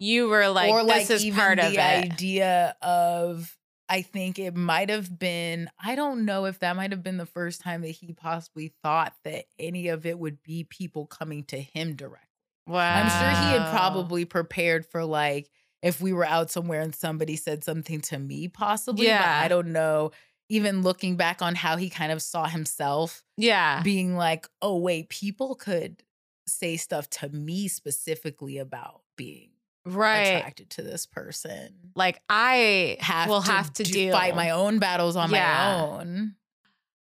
[0.00, 1.78] you were like, or like this is even part the of it.
[1.78, 3.55] idea of
[3.88, 7.26] I think it might have been I don't know if that might have been the
[7.26, 11.60] first time that he possibly thought that any of it would be people coming to
[11.60, 12.22] him directly.
[12.66, 12.94] Wow.
[12.94, 15.48] I'm sure he had probably prepared for like
[15.82, 19.40] if we were out somewhere and somebody said something to me possibly but Yeah.
[19.44, 20.10] I don't know
[20.48, 23.82] even looking back on how he kind of saw himself Yeah.
[23.82, 26.02] being like oh wait people could
[26.48, 29.50] say stuff to me specifically about being
[29.86, 30.18] Right.
[30.38, 34.50] attracted to this person Like I have will to have to do- deal fight my
[34.50, 35.56] own battles on Yeah.
[35.56, 36.34] my own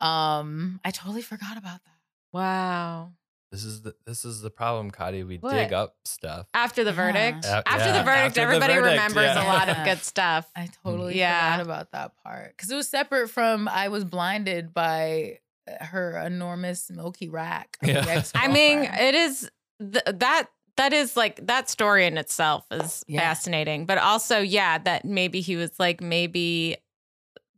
[0.01, 1.93] um i totally forgot about that
[2.33, 3.13] Wow.
[3.51, 5.25] this is the this is the problem, Kari.
[5.25, 5.53] We What?
[5.55, 6.49] dig up stuff.
[6.53, 6.97] After the Yeah.
[6.97, 7.45] verdict.
[7.47, 7.99] A- After yeah.
[7.99, 9.43] the verdict, After the everybody verdict, remembers yeah.
[9.43, 10.51] a lot of good stuff.
[10.55, 11.53] I totally Yeah.
[11.53, 16.19] forgot about that part because it was separate from I was blinded by uh, her
[16.19, 17.79] enormous milky rack.
[17.83, 18.23] Yeah.
[18.35, 19.51] I mean, it is
[19.81, 23.21] th- that that is like that story in itself is Yeah.
[23.21, 26.77] fascinating, but also yeah, that maybe he was like maybe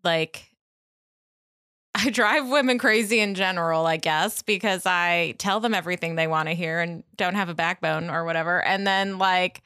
[0.04, 0.44] like
[1.94, 6.48] I drive women crazy in general, I guess, because I tell them everything they want
[6.48, 8.62] to hear and don't have a backbone or whatever.
[8.62, 9.62] And then like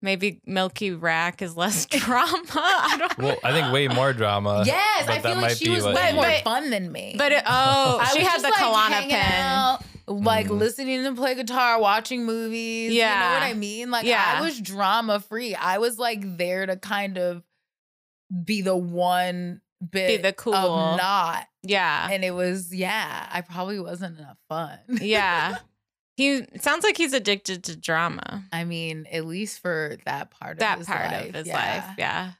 [0.00, 2.44] maybe Milky Rack is less drama.
[2.54, 3.24] I don't know.
[3.28, 4.62] Well, I think way more drama.
[4.66, 7.16] yes, I feel like she was way you- more fun than me.
[7.18, 9.18] But it, oh, I she had the like, Kalana hanging pin.
[9.32, 10.58] out, like Mhm.
[10.58, 12.92] listening to play guitar, watching movies.
[12.92, 13.12] Yeah.
[13.14, 13.90] You know what I mean.
[13.90, 14.36] Like Yeah.
[14.38, 15.54] I was drama free.
[15.54, 17.42] I was like there to kind of
[18.44, 20.54] be the one bit the cool.
[20.54, 22.08] of not, Yeah.
[22.10, 23.28] and it was yeah.
[23.30, 24.78] I probably wasn't enough fun.
[25.00, 25.58] yeah.
[26.16, 28.44] He sounds like he's addicted to drama.
[28.50, 31.28] I mean, at least for that part That of his part life.
[31.28, 31.54] of his yeah.
[31.54, 31.94] life.
[31.98, 32.32] Yeah.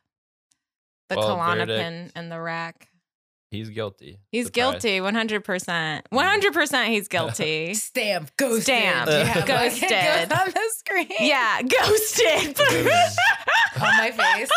[1.11, 1.79] The Well, Kalana verdict.
[1.79, 2.89] pin and the rack.
[3.51, 4.18] He's guilty.
[4.32, 4.82] He's Surprise.
[4.82, 6.03] guilty, 100%.
[6.12, 7.74] 100% he's guilty.
[7.74, 8.62] Stamp ghosted.
[8.64, 9.09] Stamp.
[9.09, 10.32] You have, like, Ghosted.
[10.32, 11.07] on the screen.
[11.20, 12.61] yeah, ghosted.
[13.80, 14.51] on my face.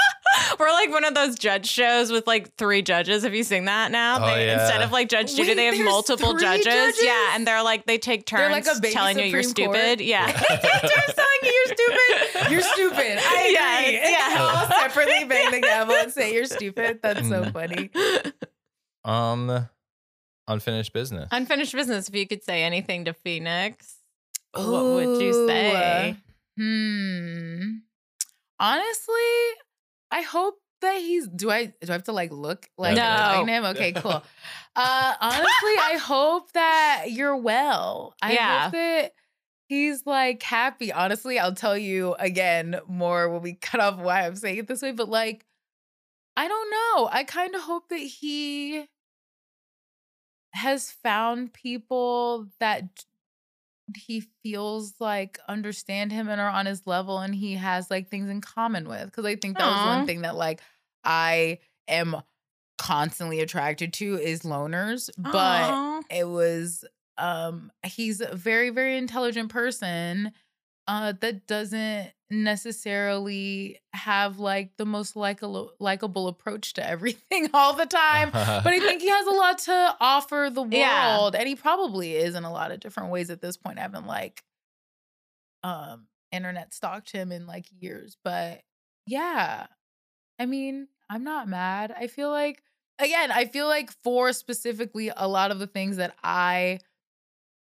[0.59, 3.23] We're like one of those judge shows with like three judges.
[3.23, 4.23] Have you seen that now?
[4.23, 4.61] Oh, They, yeah.
[4.61, 6.65] Instead of like Judge Judy, Wait, they have multiple judges.
[6.65, 6.99] judges?
[7.03, 9.77] Yeah, and they're like they take turns like a baby telling you you're Supreme Court.
[9.79, 10.01] stupid.
[10.05, 10.25] Yeah.
[10.27, 12.51] They take turns telling you you're stupid.
[12.51, 13.19] You're stupid.
[13.21, 14.11] I Yeah, agree.
[14.11, 14.37] yeah.
[14.39, 16.99] All separately bang the gavel and say you're stupid.
[17.03, 17.53] That's so Mm.
[17.53, 17.89] funny.
[19.05, 19.67] Um,
[20.47, 21.27] unfinished business.
[21.31, 22.09] Unfinished business.
[22.09, 23.95] If you could say anything to Phoenix,
[24.53, 26.15] what would you say?
[26.59, 27.77] Hmm.
[28.59, 29.13] Honestly,
[30.11, 31.27] I hope that he's.
[31.27, 31.65] Do I?
[31.67, 33.01] Do I have to like look like No.
[33.03, 33.65] talking him?
[33.65, 34.23] Okay, cool.
[34.75, 38.13] Uh, honestly, I hope that you're well.
[38.21, 38.61] I Yeah.
[38.63, 39.11] hope that
[39.67, 40.93] he's like happy.
[40.93, 44.81] Honestly, I'll tell you again more when we cut off why I'm saying it this
[44.81, 44.91] way.
[44.93, 45.45] But like,
[46.35, 47.09] I don't know.
[47.11, 48.85] I kind of hope that he
[50.53, 53.03] has found people that
[53.95, 58.29] he feels like understand him and are on his level and he has like things
[58.29, 60.61] in common with because i think that was one thing that like
[61.03, 61.57] i
[61.87, 62.15] am
[62.77, 66.85] constantly attracted to is loners but it was
[67.17, 70.31] um he's a very very intelligent person
[70.87, 77.85] uh that doesn't necessarily have like the most likable likable approach to everything all the
[77.85, 81.29] time but I think he has a lot to offer the world, Yeah.
[81.39, 83.79] and he probably is in a lot of different ways at this point.
[83.79, 84.43] I haven't like
[85.63, 88.61] um internet stalked him in like years, but
[89.07, 89.65] yeah,
[90.37, 91.93] I mean, I'm not mad.
[91.97, 92.61] I feel like
[92.99, 96.79] again, I feel like for specifically a lot of the things that I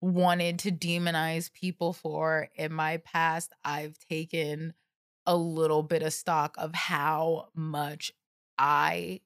[0.03, 4.75] wanted to demonize people for in my past, I've taken
[5.25, 8.13] a little bit of stock of how much
[8.59, 9.21] I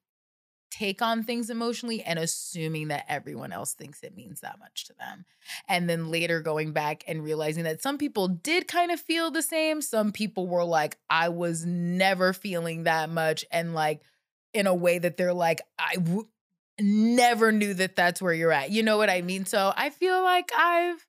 [0.70, 4.92] take on things emotionally and assuming that everyone else thinks it means that much to
[4.94, 5.24] them.
[5.68, 9.42] And then later going back and realizing that some people did kind of feel the
[9.42, 9.80] same.
[9.80, 13.44] Some people were like, I was never feeling that much.
[13.50, 14.02] And like,
[14.52, 16.28] in a way that they're like, I w-
[16.80, 18.70] never knew that that's where you're at.
[18.70, 19.44] You know what I mean?
[19.46, 21.04] So I feel like I've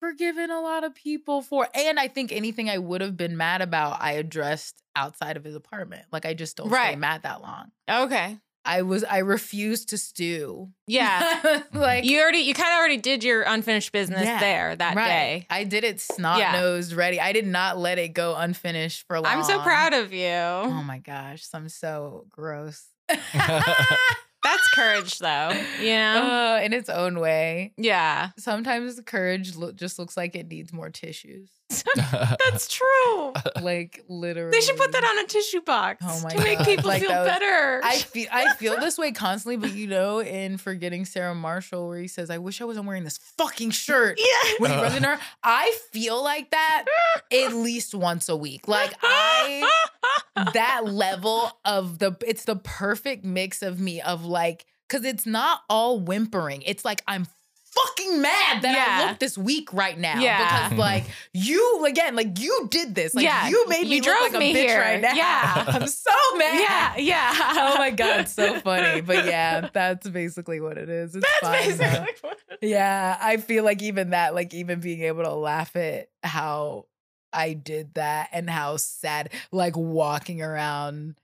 [0.00, 3.62] forgiven a lot of people for, and I think anything I would have been mad
[3.62, 6.02] about, I addressed outside of his apartment.
[6.12, 6.98] Like I just don't stay Right.
[6.98, 7.70] mad that long.
[7.90, 8.38] Okay.
[8.68, 10.70] I was I refused to stew.
[10.88, 11.62] Yeah.
[11.72, 15.06] like You already, you kind of already did your unfinished business Yeah, there that right.
[15.06, 15.46] day.
[15.48, 16.50] I did it snot Yeah.
[16.52, 17.20] nosed ready.
[17.20, 19.26] I did not let it go unfinished for long.
[19.32, 20.26] I'm so proud of you.
[20.26, 22.84] Oh my gosh, I'm so gross.
[24.46, 25.50] That's courage, though.
[25.80, 26.56] You know?
[26.56, 27.72] Uh, in its own way.
[27.76, 28.30] yeah.
[28.38, 31.50] Sometimes courage lo- just looks like it needs more tissues.
[31.96, 33.32] That's true.
[33.60, 34.50] Like literally.
[34.52, 37.10] They should put that on a tissue box Oh my to make people Like feel
[37.10, 37.80] was- better.
[37.82, 41.98] I feel I feel this way constantly, but you know, in forgetting Sarah Marshall, where
[41.98, 44.52] he says, "I wish I wasn't wearing this fucking shirt." yeah.
[44.58, 46.84] When he runs into her, I feel like that
[47.32, 48.68] at least once a week.
[48.68, 49.68] Like I
[50.54, 55.60] that level of the it's the perfect mix of me of like because it's not
[55.68, 56.62] all whimpering.
[56.62, 57.26] It's like I'm
[57.76, 60.18] fucking mad that I look this weak right now.
[60.20, 60.68] Yeah.
[60.68, 63.14] Because like you again, like you did this.
[63.14, 64.80] Like Yeah, you made me you look drove like a me bitch here.
[64.80, 65.12] right now.
[65.14, 65.64] Yeah.
[65.68, 66.60] I'm so mad.
[66.60, 66.96] yeah.
[66.96, 67.32] Yeah.
[67.68, 69.00] Oh my god, so funny.
[69.00, 71.14] But yeah, that's basically what it is.
[71.14, 71.76] It's That's fine.
[71.76, 71.84] though.
[71.84, 72.70] basically what it is.
[72.70, 76.86] Yeah, I feel like even that, like even being able to laugh at how
[77.32, 81.16] I did that and how sad, like walking around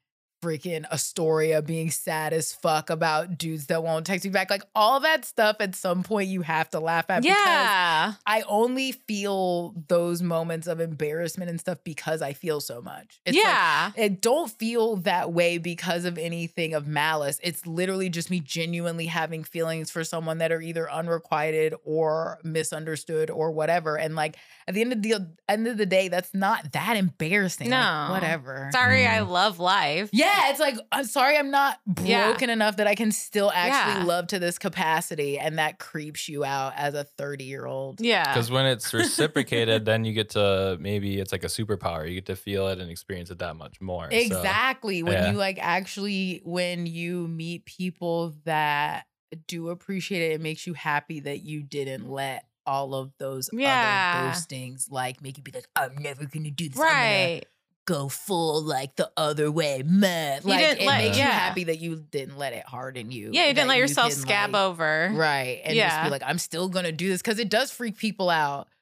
[0.42, 4.50] freaking Astoria being sad as fuck about dudes that won't text me back.
[4.50, 8.14] Like all that stuff at some point you have to laugh at because Yeah.
[8.26, 13.20] I only feel those moments of embarrassment and stuff because I feel so much.
[13.24, 13.92] It's like, yeah.
[13.96, 17.38] it don't feel that way because of anything of malice.
[17.42, 23.30] It's literally just me genuinely having feelings for someone that are either unrequited or misunderstood
[23.30, 23.96] or whatever.
[23.96, 24.36] And like
[24.66, 25.14] at the end of the
[25.48, 27.70] end of the day, that's not that embarrassing.
[27.70, 28.08] Like, No.
[28.12, 28.70] whatever.
[28.72, 29.10] Sorry, Mm.
[29.10, 30.08] I love life.
[30.12, 32.28] Yeah, it's like I'm sorry I'm not Yeah.
[32.28, 34.06] broken enough that I can still actually Yeah.
[34.06, 38.00] love to this capacity, and that creeps you out as a 30 year old.
[38.00, 38.32] Yeah.
[38.32, 42.08] Because when it's reciprocated, then you get to maybe it's like a superpower.
[42.08, 44.10] You get to feel it and experience it that much more.
[44.10, 45.02] So, Exactly.
[45.02, 45.30] when yeah.
[45.30, 49.04] you like actually when you meet people that
[49.46, 54.20] do appreciate it, it makes you happy that you didn't let all of those Yeah.
[54.28, 56.78] other ghostings like make you be like, I'm never gonna do this.
[56.78, 57.46] I'm gonna right.
[57.84, 59.82] Go full like the other way.
[59.84, 60.40] Man.
[60.44, 61.30] Like didn't it let- makes you yeah.
[61.30, 63.30] happy that you didn't let it harden you.
[63.32, 65.10] Yeah, you didn't let yourself scab like- over.
[65.14, 65.60] Right.
[65.64, 66.04] And just Yeah.
[66.04, 68.68] be like, I'm still gonna do this because it does freak people out.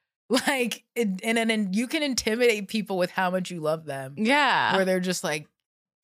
[0.46, 4.76] Like and then and you can intimidate people with how much you love them Yeah.
[4.76, 5.48] where they're just like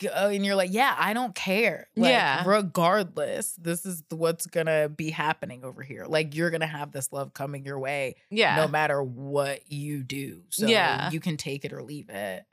[0.05, 2.43] uh, and you're like yeah i don't care like, Yeah.
[2.45, 7.33] regardless this is what's gonna be happening over here like you're gonna have this love
[7.35, 8.57] coming your way yeah.
[8.57, 11.11] no matter what you do so Yeah.
[11.11, 12.45] you can take it or leave it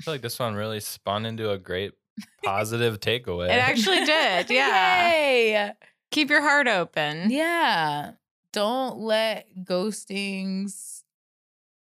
[0.00, 1.92] I feel like this one really spun into a great
[2.44, 3.46] positive takeaway.
[3.48, 4.50] it actually did.
[4.50, 5.10] Yeah.
[5.12, 5.72] Yay!
[6.10, 7.30] Keep your heart open.
[7.30, 8.12] yeah
[8.52, 11.02] don't let ghostings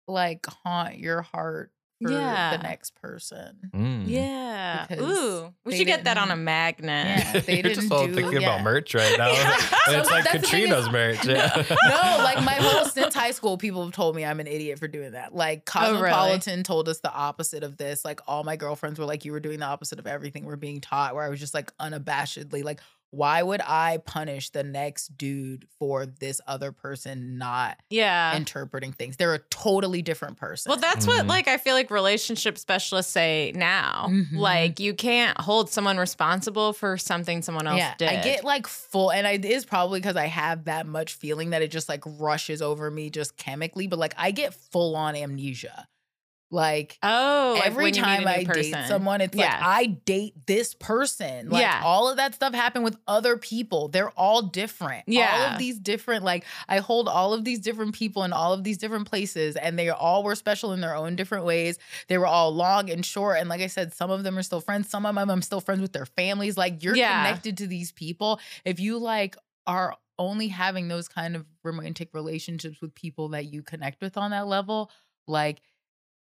[0.07, 1.71] like haunt your heart
[2.01, 2.57] for Yeah.
[2.57, 4.03] the next person Mm.
[4.07, 4.85] Yeah.
[4.87, 5.53] Because Ooh.
[5.65, 7.07] We should get that on a magnet.
[7.19, 8.55] Yeah, they You're just didn't all do- thinking yeah.
[8.55, 9.27] about merch right now.
[9.31, 9.57] Yeah.
[9.99, 11.25] It's like that's Katrina's is- merch.
[11.25, 11.63] Yeah.
[11.69, 14.87] no, like my whole since high school, people have told me I'm an idiot for
[14.87, 15.33] doing that.
[15.35, 16.09] Like Oh, really?
[16.11, 18.03] Cosmopolitan told us the opposite of this.
[18.05, 20.81] Like all my girlfriends were like, you were doing the opposite of everything we're being
[20.81, 21.15] taught.
[21.15, 22.79] Where I was just like unabashedly like,
[23.11, 28.35] why would I punish the next dude for this other person not Yeah.
[28.35, 29.17] interpreting things?
[29.17, 30.69] They're a totally different person.
[30.71, 31.29] Well, that's what Mhm.
[31.29, 34.07] like I feel like relationship specialists say now.
[34.09, 34.37] Mhm.
[34.37, 38.09] Like you can't hold someone responsible for something someone else yeah, did.
[38.09, 41.61] I get like full, and it is probably because I have that much feeling that
[41.61, 43.87] it just like rushes over me just chemically.
[43.87, 45.87] But like I get full on amnesia.
[46.53, 48.73] Like oh, every meet time I person.
[48.73, 51.49] date someone, it's like I date this person.
[51.49, 51.81] Like Yeah.
[51.83, 53.87] all of that stuff happened with other people.
[53.87, 55.05] They're all different.
[55.07, 55.31] Yeah.
[55.33, 58.65] All of these different, like I hold all of these different people in all of
[58.65, 61.79] these different places, and they all were special in their own different ways.
[62.09, 63.37] They were all long and short.
[63.39, 64.89] And like I said, some of them are still friends.
[64.89, 66.57] Some of them I'm still friends with their families.
[66.57, 67.23] Like you're Yeah.
[67.25, 68.41] connected to these people.
[68.65, 69.37] If you like
[69.67, 74.31] are only having those kind of romantic relationships with people that you connect with on
[74.31, 74.91] that level,
[75.27, 75.61] like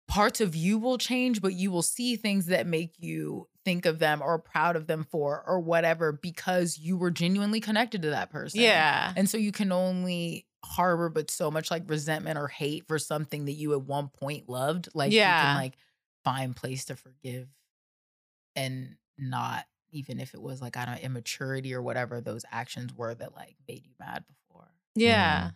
[0.08, 3.98] parts of you will change, but you will see things that make you think of
[3.98, 8.30] them or proud of them for or whatever because you were genuinely connected to that
[8.30, 8.60] person.
[8.60, 9.12] Yeah.
[9.16, 13.44] And so you can only harbor but so much like resentment or hate for something
[13.44, 14.88] that you at one point loved.
[14.94, 15.42] Like you Yeah.
[15.42, 15.74] can like
[16.24, 17.48] find place to forgive
[18.56, 22.92] and not even if it was like I don't know, immaturity or whatever those actions
[22.96, 24.68] were that like made you mad before.
[24.94, 25.38] Yeah.
[25.40, 25.48] Mm-hmm.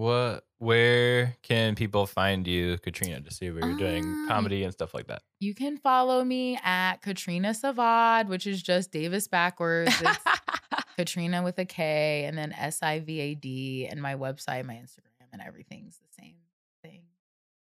[0.00, 0.44] What?
[0.56, 4.94] Where can people find you, Katrina, to see what you're doing, Um, comedy and stuff
[4.94, 5.20] like that?
[5.40, 9.92] You can follow me at Katrina Sivad, which is just Davis backwards.
[10.00, 10.18] It's
[10.96, 14.72] Katrina with a K and then S I V A D and my website, my
[14.74, 16.36] Instagram, and everything's the same
[16.82, 17.02] thing.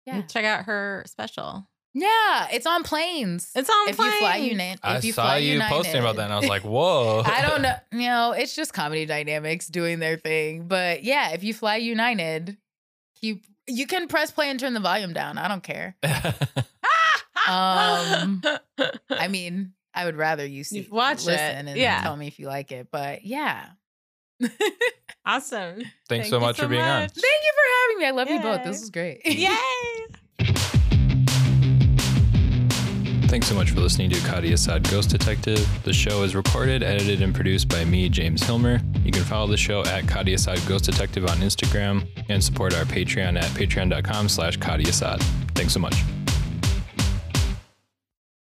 [0.05, 0.17] Yeah.
[0.17, 1.70] And Check out her special.
[1.93, 3.51] Yeah, it's on planes.
[3.55, 4.51] It's on if you fly planes.
[4.53, 4.81] United.
[4.85, 7.43] I you saw fly you United, posting about that, and I was like, "Whoa!" I
[7.43, 7.75] don't know.
[7.93, 10.69] You know, it's just comedy dynamics doing their thing.
[10.69, 12.57] But yeah, if you fly United,
[13.21, 15.39] keep you can press play and turn the volume down.
[15.39, 15.97] I don't care.
[17.49, 18.43] Um,
[19.11, 21.27] I mean, I would rather you see watch it.
[21.27, 22.03] listen and Yeah.
[22.03, 22.89] tell me if you like it.
[22.93, 23.65] But yeah.
[25.25, 25.77] awesome.
[25.77, 27.09] Thanks Thank so much so for being on.
[27.09, 28.07] Thank you for having me.
[28.07, 28.63] I love you both.
[28.63, 29.23] This was great.
[29.27, 29.49] Yay.
[33.31, 35.65] Thanks so much for listening to Kari Assad Ghost Detective.
[35.85, 38.83] The show is recorded, edited, and produced by me, James Hillmer.
[39.07, 42.85] You can follow the show at Kari Assad Ghost Detective on Instagram and support our
[42.85, 45.23] Patreon at patreon.com slash Kari Assad.
[45.55, 45.95] Thanks so much.